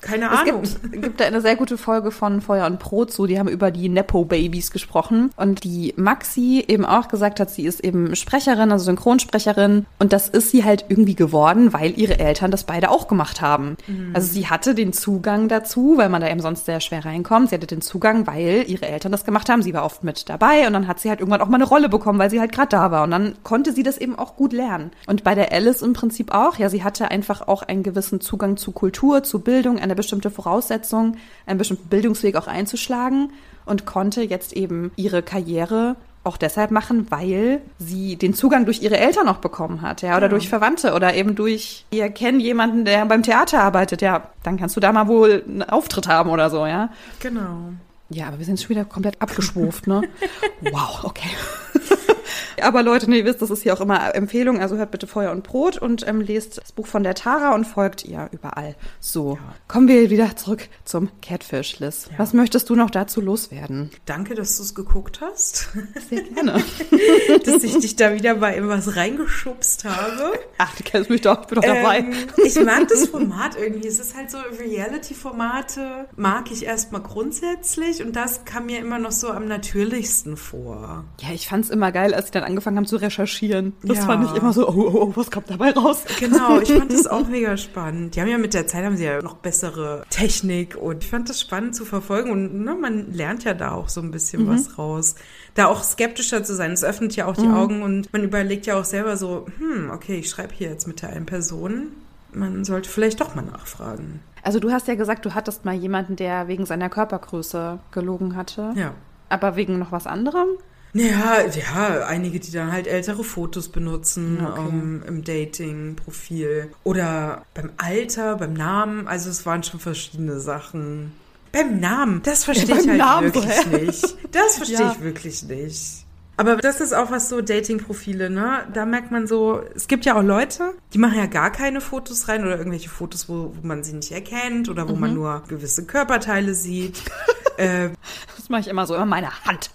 [0.00, 0.62] Keine Es Ahnung.
[0.62, 3.70] gibt, gibt da eine sehr gute Folge von Feuer und Brot zu, die haben über
[3.70, 8.84] die Nepo-Babys gesprochen und die Maxi eben auch gesagt hat, sie ist eben Sprecherin, also
[8.84, 13.40] Synchronsprecherin und das ist sie halt irgendwie geworden, weil ihre Eltern das beide auch gemacht
[13.40, 13.76] haben.
[14.14, 17.50] Also sie hatte den Zugang dazu, weil man da eben sonst sehr schwer reinkommt.
[17.50, 19.62] Sie hatte den Zugang, weil ihre Eltern das gemacht haben.
[19.62, 21.90] Sie war oft mit dabei und dann hat sie halt irgendwann auch mal eine Rolle
[21.90, 24.54] bekommen, weil sie halt gerade da war und dann konnte sie das eben auch gut
[24.54, 24.92] lernen.
[25.06, 28.56] Und bei der Alice im Prinzip auch, ja, sie hatte einfach auch einen gewissen Zugang
[28.56, 33.30] zu Kultur, zu Bildung, eine bestimmte Voraussetzung, einen bestimmten Bildungsweg auch einzuschlagen
[33.66, 38.96] und konnte jetzt eben ihre Karriere auch deshalb machen, weil sie den Zugang durch ihre
[38.96, 40.30] Eltern auch bekommen hat, ja, oder Ja.
[40.30, 44.74] durch Verwandte oder eben durch, ihr kennt jemanden, der beim Theater arbeitet, ja, dann kannst
[44.74, 46.88] du da mal wohl einen Auftritt haben oder so, ja.
[47.20, 47.70] Genau.
[48.08, 50.02] Ja, aber wir sind schon wieder komplett abgeschwurft, ne?
[50.60, 51.28] Wow, okay.
[52.62, 54.60] Aber Leute, nee, ihr wisst, das ist hier auch immer Empfehlung.
[54.60, 57.64] Also hört bitte Feuer und Brot und ähm, lest das Buch von der Tara und
[57.64, 58.76] folgt ihr überall.
[59.00, 62.08] So, kommen wir wieder zurück zum Catfish, Liz.
[62.10, 62.18] Ja.
[62.18, 63.90] Was möchtest du noch dazu loswerden?
[64.04, 65.68] Danke, dass du es geguckt hast.
[66.08, 66.62] Sehr gerne.
[67.44, 70.32] dass ich dich da wieder bei irgendwas reingeschubst habe.
[70.58, 71.98] Ach, du kennst mich doch, ich bin doch dabei.
[71.98, 72.14] Ähm,
[72.44, 73.88] ich mag das Format irgendwie.
[73.88, 79.12] Es ist halt so, Reality-Formate mag ich erstmal grundsätzlich und das kam mir immer noch
[79.12, 81.04] so am natürlichsten vor.
[81.20, 83.74] Ja, ich fand's immer geil, als sie dann angefangen haben zu recherchieren.
[83.82, 84.04] Das Ja.
[84.04, 86.04] fand ich immer so, oh, oh, oh, was kommt dabei raus?
[86.18, 88.16] Genau, ich fand das auch mega spannend.
[88.16, 91.28] Die haben ja mit der Zeit haben sie ja noch bessere Technik und ich fand
[91.28, 94.78] das spannend zu verfolgen und ne, man lernt ja da auch so ein bisschen was
[94.78, 95.14] raus.
[95.54, 98.78] Da auch skeptischer zu sein, es öffnet ja auch die Augen und man überlegt ja
[98.78, 101.88] auch selber so, hm, okay, ich schreibe hier jetzt mit der einen Person.
[102.32, 104.20] Man sollte vielleicht doch mal nachfragen.
[104.42, 108.72] Also du hast ja gesagt, du hattest mal jemanden, der wegen seiner Körpergröße gelogen hatte.
[108.76, 108.92] Ja.
[109.28, 110.46] Aber wegen noch was anderem?
[110.92, 114.60] Ja, ja, einige, die dann halt ältere Fotos benutzen Okay.
[114.68, 119.06] ähm, im Dating-Profil oder beim Alter, beim Namen.
[119.06, 121.12] Also es waren schon verschiedene Sachen.
[121.52, 123.84] Beim Namen, das verstehe Ja, ich halt Namen, wirklich hä?
[123.84, 124.16] nicht.
[124.32, 124.92] Das verstehe Ja.
[124.92, 126.04] ich wirklich nicht.
[126.38, 128.66] Aber das ist auch was so Dating-Profile, ne?
[128.74, 132.28] Da merkt man so, es gibt ja auch Leute, die machen ja gar keine Fotos
[132.28, 135.00] rein oder irgendwelche Fotos, wo, wo man sie nicht erkennt oder wo Mhm.
[135.00, 137.02] man nur gewisse Körperteile sieht.
[137.58, 137.90] äh,
[138.36, 139.70] Das mache ich immer so, immer meine Hand.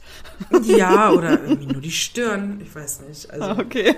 [0.63, 2.59] ja, oder irgendwie nur die Stirn.
[2.63, 3.29] Ich weiß nicht.
[3.31, 3.61] Also.
[3.61, 3.95] Okay.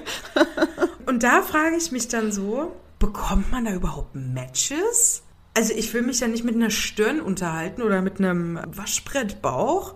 [1.06, 5.24] Und da frage ich mich dann so, bekommt man da überhaupt Matches?
[5.56, 9.94] Also ich will mich ja nicht mit einer Stirn unterhalten oder mit einem Waschbrettbauch.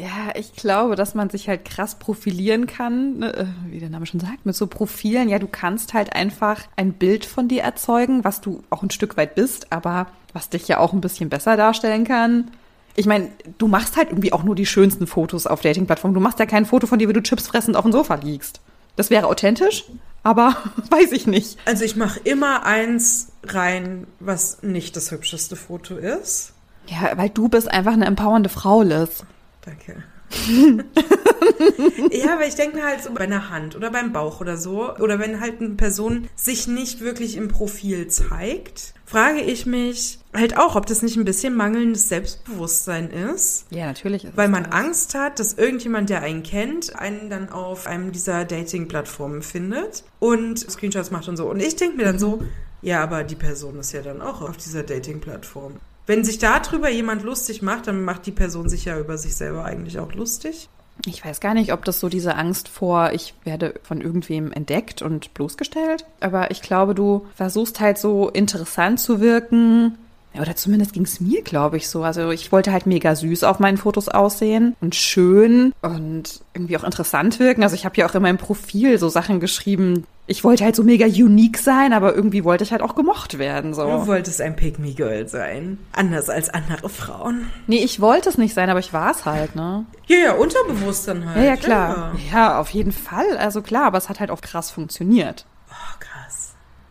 [0.00, 4.06] Ja, ich glaube, dass man sich halt krass profilieren kann, ne, äh, wie der Name
[4.06, 5.28] schon sagt, mit so Profilen.
[5.28, 9.16] Ja, du kannst halt einfach ein Bild von dir erzeugen, was du auch ein Stück
[9.16, 12.50] weit bist, aber was dich ja auch ein bisschen besser darstellen kann.
[12.94, 16.14] Ich meine, du machst halt irgendwie auch nur die schönsten Fotos auf Dating-Plattformen.
[16.14, 18.60] Du machst ja kein Foto von dir, wie du Chips fressend auf dem Sofa liegst.
[18.96, 19.84] Das wäre authentisch,
[20.22, 20.56] aber
[20.90, 21.58] weiß ich nicht.
[21.64, 26.52] Also ich mache immer eins rein, was nicht das hübscheste Foto ist.
[26.86, 29.24] Ja, weil du bist einfach eine empowernde Frau, Liz.
[29.62, 30.02] Danke.
[32.10, 34.94] ja, aber ich denke mir halt so bei einer Hand oder beim Bauch oder so,
[34.96, 40.56] oder wenn halt eine Person sich nicht wirklich im Profil zeigt, frage ich mich halt
[40.56, 43.66] auch, ob das nicht ein bisschen mangelndes Selbstbewusstsein ist.
[43.70, 44.24] Ja, natürlich.
[44.24, 44.72] Ist Weil man das.
[44.72, 50.58] Angst hat, dass irgendjemand, der einen kennt, einen dann auf einem dieser Dating-Plattformen findet und
[50.58, 51.50] Screenshots macht und so.
[51.50, 52.42] Und ich denke mir dann so,
[52.80, 55.76] ja, aber die Person ist ja dann auch auf dieser Dating-Plattform.
[56.06, 59.64] Wenn sich darüber jemand lustig macht, dann macht die Person sich ja über sich selber
[59.64, 60.68] eigentlich auch lustig.
[61.06, 65.02] Ich weiß gar nicht, ob das so diese Angst vor, ich werde von irgendwem entdeckt
[65.02, 66.04] und bloßgestellt.
[66.20, 69.98] Aber ich glaube, du versuchst halt so interessant zu wirken.
[70.34, 72.02] Ja, Oder zumindest ging es mir, glaube ich, so.
[72.02, 76.84] Also ich wollte halt mega süß auf meinen Fotos aussehen und schön und irgendwie auch
[76.84, 77.62] interessant wirken.
[77.62, 80.04] Also ich habe ja auch in meinem Profil so Sachen geschrieben.
[80.26, 83.74] Ich wollte halt so mega unique sein, aber irgendwie wollte ich halt auch gemocht werden.
[83.74, 83.82] So.
[83.82, 85.78] Du wolltest ein Pick-Me-Girl sein.
[85.92, 87.48] Anders als andere Frauen.
[87.66, 89.84] Nee, ich wollte es nicht sein, aber ich war es halt, ne?
[90.06, 91.36] Ja, ja, unterbewusst dann halt.
[91.36, 92.12] Ja, ja, klar.
[92.32, 93.36] Ja, auf jeden Fall.
[93.36, 95.44] Also klar, aber es hat halt auch krass funktioniert.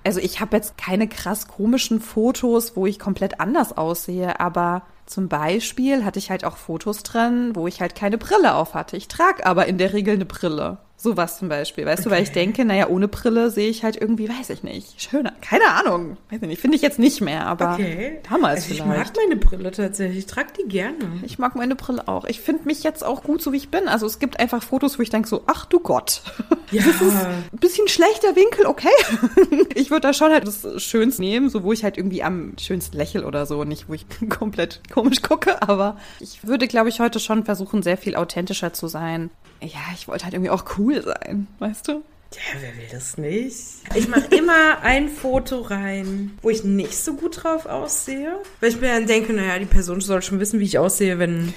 [0.03, 5.27] Also ich habe jetzt keine krass komischen Fotos, wo ich komplett anders aussehe, aber zum
[5.27, 8.97] Beispiel hatte ich halt auch Fotos drin, wo ich halt keine Brille auf hatte.
[8.97, 10.79] Ich trage aber in der Regel eine Brille.
[11.03, 12.09] Sowas zum Beispiel, weißt okay.
[12.09, 15.33] du, weil ich denke, naja, ohne Brille sehe ich halt irgendwie, weiß ich nicht, schöner.
[15.41, 18.19] Keine Ahnung, weiß ich nicht, finde ich jetzt nicht mehr, aber okay.
[18.29, 18.99] damals also ich vielleicht.
[18.99, 20.99] Ich mag meine Brille tatsächlich, ich trage die gerne.
[21.23, 22.25] Ich mag meine Brille auch.
[22.25, 23.87] Ich finde mich jetzt auch gut, so wie ich bin.
[23.87, 26.21] Also es gibt einfach Fotos, wo ich denke so, ach du Gott,
[26.71, 26.83] ja.
[26.83, 28.89] das ist ein bisschen schlechter Winkel, okay.
[29.73, 32.95] ich würde da schon halt das Schönste nehmen, so wo ich halt irgendwie am schönsten
[32.95, 37.19] lächel oder so, nicht wo ich komplett komisch gucke, aber ich würde, glaube ich, heute
[37.19, 39.31] schon versuchen, sehr viel authentischer zu sein
[39.61, 42.03] ja, ich wollte halt irgendwie auch cool sein, weißt du?
[42.33, 43.57] Ja, wer will das nicht?
[43.93, 48.37] Ich mache immer ein Foto rein, wo ich nicht so gut drauf aussehe.
[48.61, 51.53] Weil ich mir dann denke, naja, die Person soll schon wissen, wie ich aussehe, wenn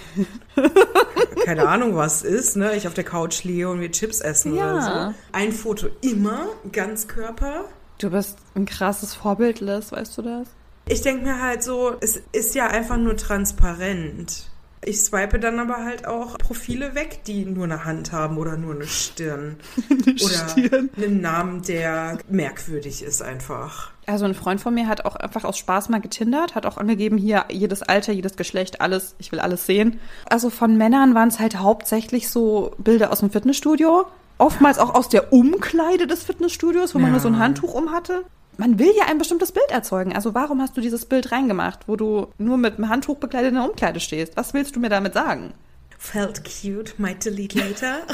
[1.44, 2.74] keine Ahnung was ist, ne?
[2.74, 4.72] Ich auf der Couch liege und wir Chips essen ja.
[4.72, 5.14] oder so.
[5.30, 7.66] Ein Foto immer, ganz Körper.
[7.98, 10.48] Du bist ein krasses Vorbild, Liz, weißt du das?
[10.88, 14.50] Ich denke mir halt so, es ist ja einfach nur transparent.
[14.86, 18.74] Ich swipe dann aber halt auch Profile weg, die nur eine Hand haben oder nur
[18.74, 19.56] eine Stirn.
[19.90, 20.90] eine oder Stirn.
[20.96, 23.92] einen Namen, der merkwürdig ist einfach.
[24.06, 27.16] Also ein Freund von mir hat auch einfach aus Spaß mal getindert, hat auch angegeben,
[27.16, 29.98] hier jedes Alter, jedes Geschlecht, alles, ich will alles sehen.
[30.26, 34.06] Also von Männern waren es halt hauptsächlich so Bilder aus dem Fitnessstudio.
[34.36, 37.04] Oftmals auch aus der Umkleide des Fitnessstudios, wo ja.
[37.04, 38.24] man nur so ein Handtuch um hatte
[38.56, 40.14] man will ja ein bestimmtes Bild erzeugen.
[40.14, 43.56] Also warum hast du dieses Bild reingemacht, wo du nur mit einem Handtuch bekleidet in
[43.56, 44.36] der Umkleide stehst?
[44.36, 45.54] Was willst du mir damit sagen?
[45.98, 48.00] Felt cute, might delete later.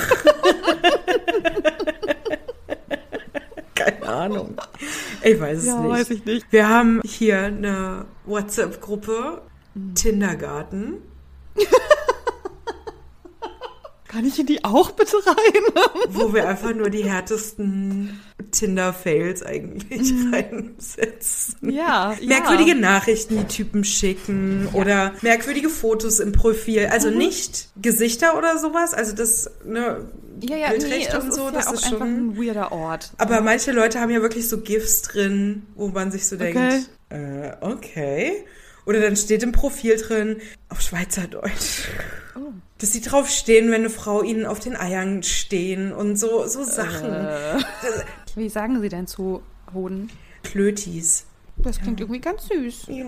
[3.74, 4.56] Keine Ahnung.
[5.22, 5.90] Ich weiß es ja, nicht.
[5.90, 6.46] weiß ich nicht.
[6.50, 9.42] Wir haben hier eine WhatsApp-Gruppe,
[9.74, 9.94] mhm.
[9.94, 10.98] Tindergarten.
[14.10, 15.84] Kann ich in die auch bitte rein?
[16.08, 18.18] Wo wir einfach nur die härtesten
[18.50, 20.34] Tinder-Fails eigentlich mhm.
[20.34, 21.70] reinsetzen.
[21.70, 22.16] Ja.
[22.20, 22.76] Merkwürdige ja.
[22.76, 24.80] Nachrichten, die Typen schicken ja.
[24.80, 26.86] oder merkwürdige Fotos im Profil.
[26.86, 27.18] Also mhm.
[27.18, 28.94] nicht Gesichter oder sowas.
[28.94, 30.08] Also das, ne,
[30.40, 33.12] ja, ja, Bildrechte nee, und so, das ist schon ein weirder Ort.
[33.16, 33.40] Aber ja.
[33.42, 36.52] manche Leute haben ja wirklich so GIFs drin, wo man sich so okay.
[36.52, 38.44] denkt, äh, okay.
[38.86, 40.38] Oder dann steht im Profil drin,
[40.68, 41.90] auf Schweizerdeutsch.
[42.34, 42.50] Oh.
[42.80, 47.12] Dass sie draufstehen, wenn eine Frau ihnen auf den Eiern stehen und so, so Sachen.
[47.12, 47.58] Äh.
[48.36, 49.42] Wie sagen sie denn zu
[49.74, 50.10] Hoden?
[50.42, 51.26] Klötis.
[51.58, 52.04] Das klingt ja.
[52.04, 52.86] irgendwie ganz süß.
[52.88, 53.04] Ja.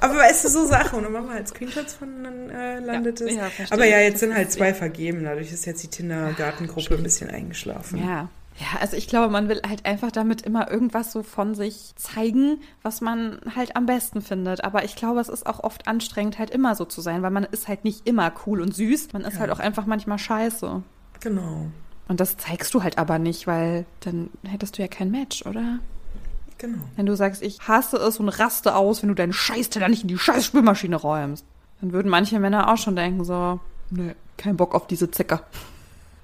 [0.00, 0.98] Aber weißt du, so Sachen.
[0.98, 3.34] Und dann machen wir halt Screenshots von, dann äh, landet ja, es.
[3.34, 5.24] Ja, Aber ja, jetzt sind halt zwei vergeben.
[5.24, 7.98] Dadurch ist jetzt die Tinder-Gartengruppe ein bisschen eingeschlafen.
[8.04, 8.28] Ja,
[8.58, 12.60] ja, also ich glaube, man will halt einfach damit immer irgendwas so von sich zeigen,
[12.82, 14.64] was man halt am besten findet.
[14.64, 17.44] Aber ich glaube, es ist auch oft anstrengend, halt immer so zu sein, weil man
[17.44, 19.12] ist halt nicht immer cool und süß.
[19.12, 19.40] Man ist ja.
[19.40, 20.82] halt auch einfach manchmal scheiße.
[21.20, 21.66] Genau.
[22.08, 25.80] Und das zeigst du halt aber nicht, weil dann hättest du ja kein Match, oder?
[26.58, 26.84] Genau.
[26.94, 30.08] Wenn du sagst, ich hasse es und raste aus, wenn du deinen Scheißteller nicht in
[30.08, 31.44] die Scheißspülmaschine räumst,
[31.82, 35.42] dann würden manche Männer auch schon denken so, nö, kein Bock auf diese Zicker.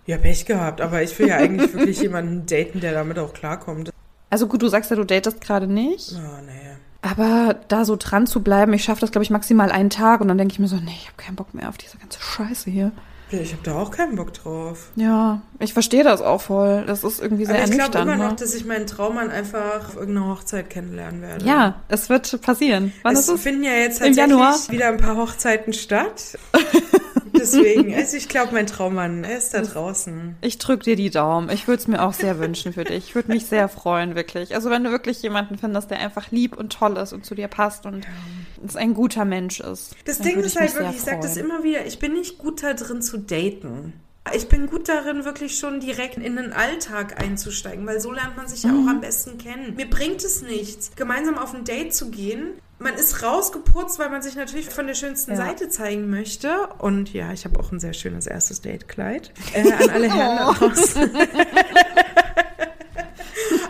[0.06, 3.90] Ja, Pech gehabt, aber ich will ja eigentlich wirklich jemanden daten, der damit auch klarkommt.
[4.30, 6.12] Also gut, du sagst ja, du datest gerade nicht.
[6.14, 6.76] Oh, nee.
[7.02, 10.28] Aber da so dran zu bleiben, ich schaffe das, glaube ich, maximal einen Tag und
[10.28, 12.70] dann denke ich mir so, nee, ich habe keinen Bock mehr auf diese ganze Scheiße
[12.70, 12.92] hier.
[13.32, 14.90] Ja, ich habe da auch keinen Bock drauf.
[14.94, 16.84] Ja, ich verstehe das auch voll.
[16.86, 18.28] Das ist irgendwie sehr Aber ich glaube immer ne?
[18.28, 21.44] noch, dass ich meinen Traummann einfach auf irgendeiner Hochzeit kennenlernen werde.
[21.44, 22.92] Ja, es wird passieren.
[23.02, 23.42] Wann es ist es?
[23.42, 26.38] finden ja jetzt tatsächlich wieder ein paar Hochzeiten statt.
[27.42, 30.36] Deswegen, also ich glaube, mein Traummann, er ist da draußen.
[30.40, 31.50] Ich drücke dir die Daumen.
[31.50, 33.08] Ich würde es mir auch sehr wünschen für dich.
[33.08, 34.54] Ich würde mich sehr freuen, wirklich.
[34.54, 37.48] Also wenn du wirklich jemanden findest, der einfach lieb und toll ist und zu dir
[37.48, 38.80] passt und ja.
[38.80, 39.96] ein guter Mensch ist.
[40.04, 42.74] Das Ding ist halt wirklich, ich sage das immer wieder, ich bin nicht gut da
[42.74, 43.92] drin zu daten.
[44.34, 48.46] Ich bin gut darin, wirklich schon direkt in den Alltag einzusteigen, weil so lernt man
[48.46, 48.88] sich ja auch mhm.
[48.88, 49.74] am besten kennen.
[49.74, 52.52] Mir bringt es nichts, gemeinsam auf ein Date zu gehen.
[52.78, 55.36] Man ist rausgeputzt, weil man sich natürlich von der schönsten ja.
[55.36, 56.68] Seite zeigen möchte.
[56.78, 59.32] Und ja, ich habe auch ein sehr schönes erstes Date-Kleid.
[59.54, 61.10] Äh, an alle Herren da draußen.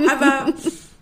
[0.09, 0.53] Aber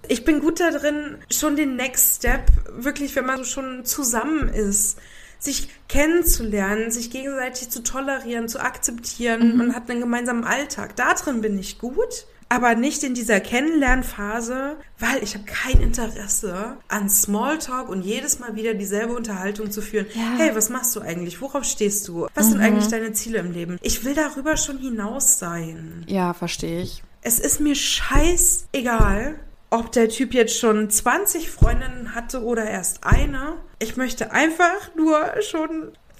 [0.08, 4.98] ich bin gut darin, schon den Next Step, wirklich, wenn man so schon zusammen ist,
[5.40, 9.52] sich kennenzulernen, sich gegenseitig zu tolerieren, zu akzeptieren.
[9.52, 9.56] Mhm.
[9.56, 10.94] Man hat einen gemeinsamen Alltag.
[10.94, 16.76] Da drin bin ich gut aber nicht in dieser Kennenlernphase, weil ich habe kein Interesse
[16.88, 20.06] an Smalltalk und jedes Mal wieder dieselbe Unterhaltung zu führen.
[20.14, 20.34] Ja.
[20.36, 21.40] Hey, was machst du eigentlich?
[21.40, 22.26] Worauf stehst du?
[22.34, 22.50] Was mhm.
[22.50, 23.78] sind eigentlich deine Ziele im Leben?
[23.82, 26.04] Ich will darüber schon hinaus sein.
[26.08, 27.04] Ja, verstehe ich.
[27.22, 29.38] Es ist mir scheißegal,
[29.70, 33.54] ob der Typ jetzt schon 20 Freundinnen hatte oder erst eine.
[33.78, 35.70] Ich möchte einfach nur schon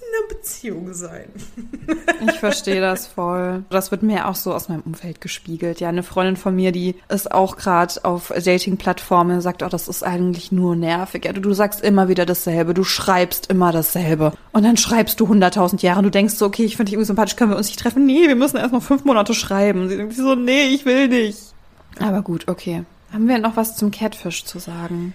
[0.01, 1.27] in einer Beziehung sein.
[2.23, 3.63] Ich verstehe das voll.
[3.71, 5.79] Das wird mir auch so aus meinem Umfeld gespiegelt.
[5.79, 10.03] Ja, eine Freundin von mir, die ist auch gerade auf Dating-Plattformen, sagt, oh, das ist
[10.03, 11.25] eigentlich nur nervig.
[11.25, 14.33] Ja, du, du sagst immer wieder dasselbe, du schreibst immer dasselbe.
[14.51, 17.07] Und dann schreibst du hunderttausend Jahre und du denkst so, okay, ich finde dich irgendwie
[17.07, 18.05] sympathisch, können wir uns nicht treffen?
[18.05, 19.89] Nee, wir müssen erst mal fünf Monate schreiben.
[19.89, 21.39] Sie denkt so, nee, ich will nicht.
[21.99, 22.85] Aber gut, okay.
[23.11, 25.13] Haben wir noch was zum Catfish zu sagen?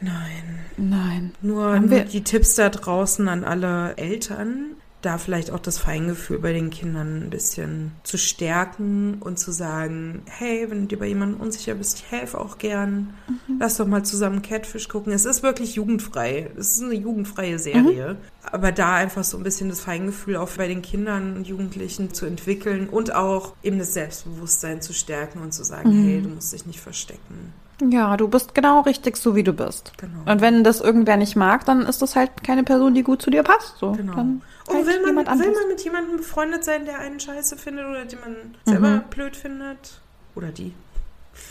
[0.00, 0.58] Nein.
[0.76, 1.32] Nein.
[1.42, 4.76] Nur Haben wir- die Tipps da draußen an alle Eltern,
[5.06, 10.22] da vielleicht auch das Feingefühl bei den Kindern ein bisschen zu stärken und zu sagen,
[10.26, 13.14] hey, wenn du dir bei jemandem unsicher bist, ich helfe auch gern.
[13.60, 15.12] Lass doch mal zusammen Catfish gucken.
[15.12, 16.50] Es ist wirklich jugendfrei.
[16.58, 18.16] Es ist eine jugendfreie Serie.
[18.42, 22.26] Aber da einfach so ein bisschen das Feingefühl auch bei den Kindern und Jugendlichen zu
[22.26, 26.66] entwickeln und auch eben das Selbstbewusstsein zu stärken und zu sagen, hey, du musst dich
[26.66, 27.52] nicht verstecken.
[27.90, 29.92] Ja, du bist genau richtig so, wie du bist.
[29.98, 30.30] Genau.
[30.30, 33.28] Und wenn das irgendwer nicht mag, dann ist das halt keine Person, die gut zu
[33.30, 33.76] dir passt.
[33.78, 33.92] So.
[33.92, 34.14] Genau.
[34.14, 37.56] Dann Und halt will man, jemand will man mit jemandem befreundet sein, der einen scheiße
[37.56, 39.02] findet oder den man selber Mhm.
[39.10, 40.00] blöd findet?
[40.34, 40.72] Oder die?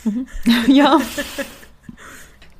[0.66, 0.98] ja.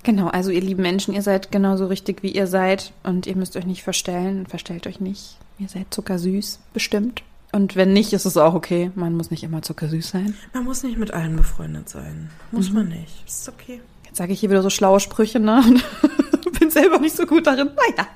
[0.04, 2.92] Genau, also ihr lieben Menschen, ihr seid genauso richtig, wie ihr seid.
[3.02, 4.46] Und ihr müsst euch nicht verstellen.
[4.46, 5.36] Verstellt euch nicht.
[5.58, 7.22] Ihr seid zuckersüß, bestimmt.
[7.56, 8.90] Und wenn nicht, ist es auch okay.
[8.96, 10.36] Man muss nicht immer zuckersüß sein.
[10.52, 12.30] Man muss nicht mit allen befreundet sein.
[12.52, 12.74] Muss Mhm.
[12.74, 13.24] man nicht.
[13.26, 13.80] Ist okay.
[14.04, 15.62] Jetzt sage ich hier wieder so schlaue Sprüche, ne?
[16.60, 17.68] Bin selber nicht so gut darin.
[17.74, 18.06] Naja.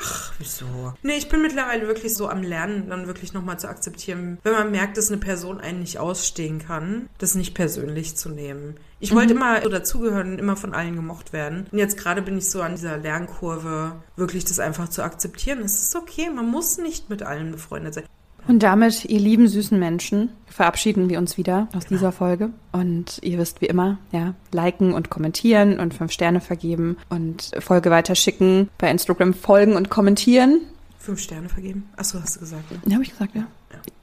[0.00, 0.66] Ach, wieso?
[1.02, 4.70] Nee, ich bin mittlerweile wirklich so am Lernen, dann wirklich nochmal zu akzeptieren, wenn man
[4.70, 8.76] merkt, dass eine Person einen nicht ausstehen kann, das nicht persönlich zu nehmen.
[9.00, 11.66] Ich wollte immer so dazugehören und immer von allen gemocht werden.
[11.72, 15.60] Und jetzt gerade bin ich so an dieser Lernkurve, wirklich das einfach zu akzeptieren.
[15.60, 18.04] Es ist okay, man muss nicht mit allen befreundet sein.
[18.48, 22.50] Und damit, ihr lieben süßen Menschen, verabschieden wir uns wieder aus dieser Folge.
[22.72, 27.90] Und ihr wisst wie immer, ja, liken und kommentieren und fünf Sterne vergeben und Folge
[27.90, 30.62] weiterschicken, bei Instagram folgen und kommentieren.
[30.98, 31.88] Fünf Sterne vergeben?
[31.96, 32.70] Achso, hast du gesagt.
[32.70, 32.78] Ne?
[32.86, 33.44] Ja, habe ich gesagt, ja.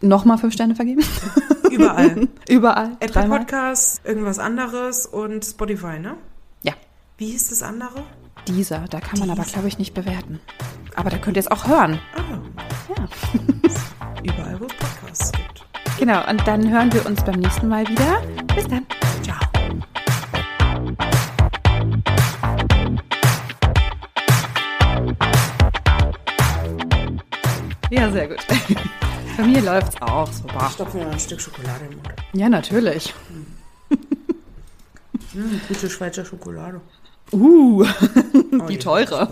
[0.01, 1.01] Nochmal fünf Sterne vergeben.
[1.71, 2.27] Überall.
[2.49, 2.91] Überall.
[2.99, 3.39] Apple Dreimal.
[3.39, 6.15] Podcasts, irgendwas anderes und Spotify, ne?
[6.61, 6.73] Ja.
[7.17, 8.03] Wie hieß das andere?
[8.47, 9.53] Dieser, da kann man aber, Dieser.
[9.53, 10.39] glaube ich, nicht bewerten.
[10.95, 11.99] Aber da könnt ihr es auch hören.
[12.15, 12.21] Ah,
[12.95, 13.07] Ja.
[15.20, 15.66] es gibt.
[15.99, 18.22] Genau, und dann hören wir uns beim nächsten Mal wieder.
[18.53, 18.86] Bis dann.
[19.24, 19.39] Ciao.
[27.89, 28.39] Ja, sehr gut.
[29.38, 30.70] Bei mir läuft's auch super.
[30.74, 32.13] Stopfen wir noch ein Stück Schokolade im Mund.
[32.34, 33.13] Ja, natürlich.
[35.34, 36.80] Hm, gute Schweizer Schokolade.
[37.32, 37.86] Uh,
[38.57, 39.30] Oh, die ist teure.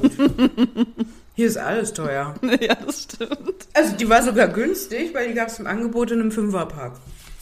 [1.35, 2.35] Hier ist alles teuer.
[2.61, 3.67] ja, das stimmt.
[3.73, 6.93] Also die war sogar günstig, weil die gab es im Angebot in einem Fünferpack.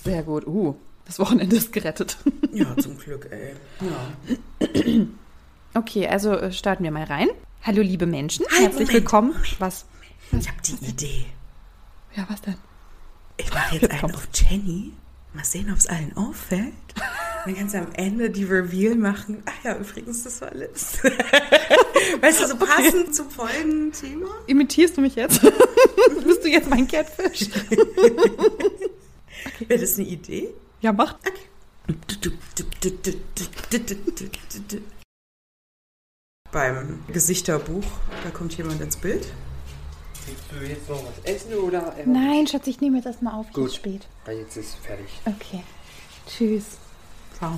[0.03, 0.47] Sehr gut.
[0.47, 0.75] Uh,
[1.05, 2.17] das Wochenende ist gerettet.
[2.53, 3.53] Ja, zum Glück, ey.
[3.81, 5.05] Ja.
[5.73, 7.29] Okay, also äh, starten wir mal rein.
[7.63, 8.45] Hallo, liebe Menschen.
[8.51, 9.35] Hi, Herzlich Moment, willkommen.
[9.59, 9.85] Was?
[10.37, 11.25] Ich habe die Idee.
[12.13, 12.55] Ja, was denn?
[13.37, 14.17] Ich mache jetzt Jetzt einen kommt's.
[14.17, 14.91] auf Jenny.
[15.33, 16.73] Mal sehen, ob es allen auffällt.
[17.45, 19.41] Dann kannst du am Ende die Reveal machen.
[19.45, 20.99] Ach ja, übrigens, das war Liz.
[22.21, 24.27] Weißt du, so passend zum folgenden Thema.
[24.47, 25.41] Imitierst du mich jetzt?
[26.23, 27.49] Bist du jetzt mein Catfish?
[29.67, 30.49] Wäre das eine Idee?
[30.81, 31.15] Ja, mach.
[36.51, 37.83] Beim Gesichterbuch,
[38.23, 39.25] da kommt jemand ins Bild.
[40.25, 41.95] Willst du jetzt noch was essen oder?
[42.05, 43.51] Nein, Schatz, ich nehme jetzt erstmal auf.
[43.51, 43.65] Gut.
[43.65, 44.07] Jetzt spät.
[44.25, 45.07] Ah, Jetzt ist fertig.
[45.25, 45.63] Okay.
[46.27, 46.77] Tschüss.
[47.41, 47.57] Ciao.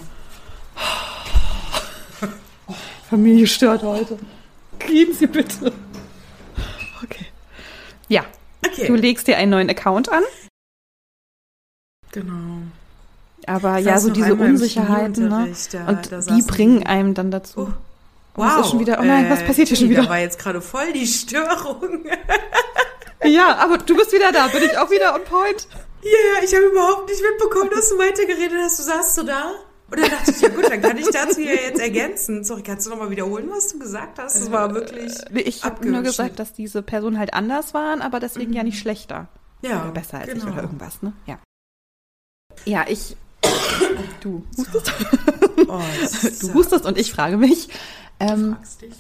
[3.09, 4.17] Familie stört heute.
[4.79, 5.73] Kriegen Sie bitte.
[7.03, 7.25] Okay.
[8.07, 8.23] Ja,
[8.65, 8.87] Okay.
[8.87, 10.23] du legst dir einen neuen Account an,
[12.13, 12.61] Genau.
[13.45, 15.53] aber ja, so diese Unsicherheiten, ne?
[15.71, 17.73] Da- Und da die bringen einem dann dazu.
[18.37, 20.03] Oh, es ist schon wieder- oh nein, was passiert hier schon wieder?
[20.03, 22.05] Da war jetzt gerade voll die Störung.
[23.25, 24.47] Ja, aber du bist wieder da.
[24.47, 25.65] Bin ich auch wieder on point?
[26.01, 28.79] Ja, yeah, ich habe überhaupt nicht mitbekommen, dass du weitergeredet hast.
[28.79, 29.53] Du saßt so da.
[29.93, 32.43] Und dann dachte ich, ja gut, dann kann ich dazu ja jetzt ergänzen.
[32.43, 34.35] Sorry, kannst du nochmal wiederholen, was du gesagt hast?
[34.39, 38.19] Das war wirklich Nee, Ich habe nur gesagt, dass diese Personen halt anders waren, aber
[38.19, 39.27] deswegen ja nicht schlechter.
[39.61, 40.45] ja, Oder besser als genau.
[40.47, 41.13] ich oder irgendwas, ne?
[41.27, 41.37] Ja.
[42.65, 43.15] Ja, ich.
[44.21, 44.91] Du hustest,
[45.67, 45.79] Oh,
[46.41, 47.69] du hustest und ich frage mich.
[48.19, 48.93] Ähm, fragst dich.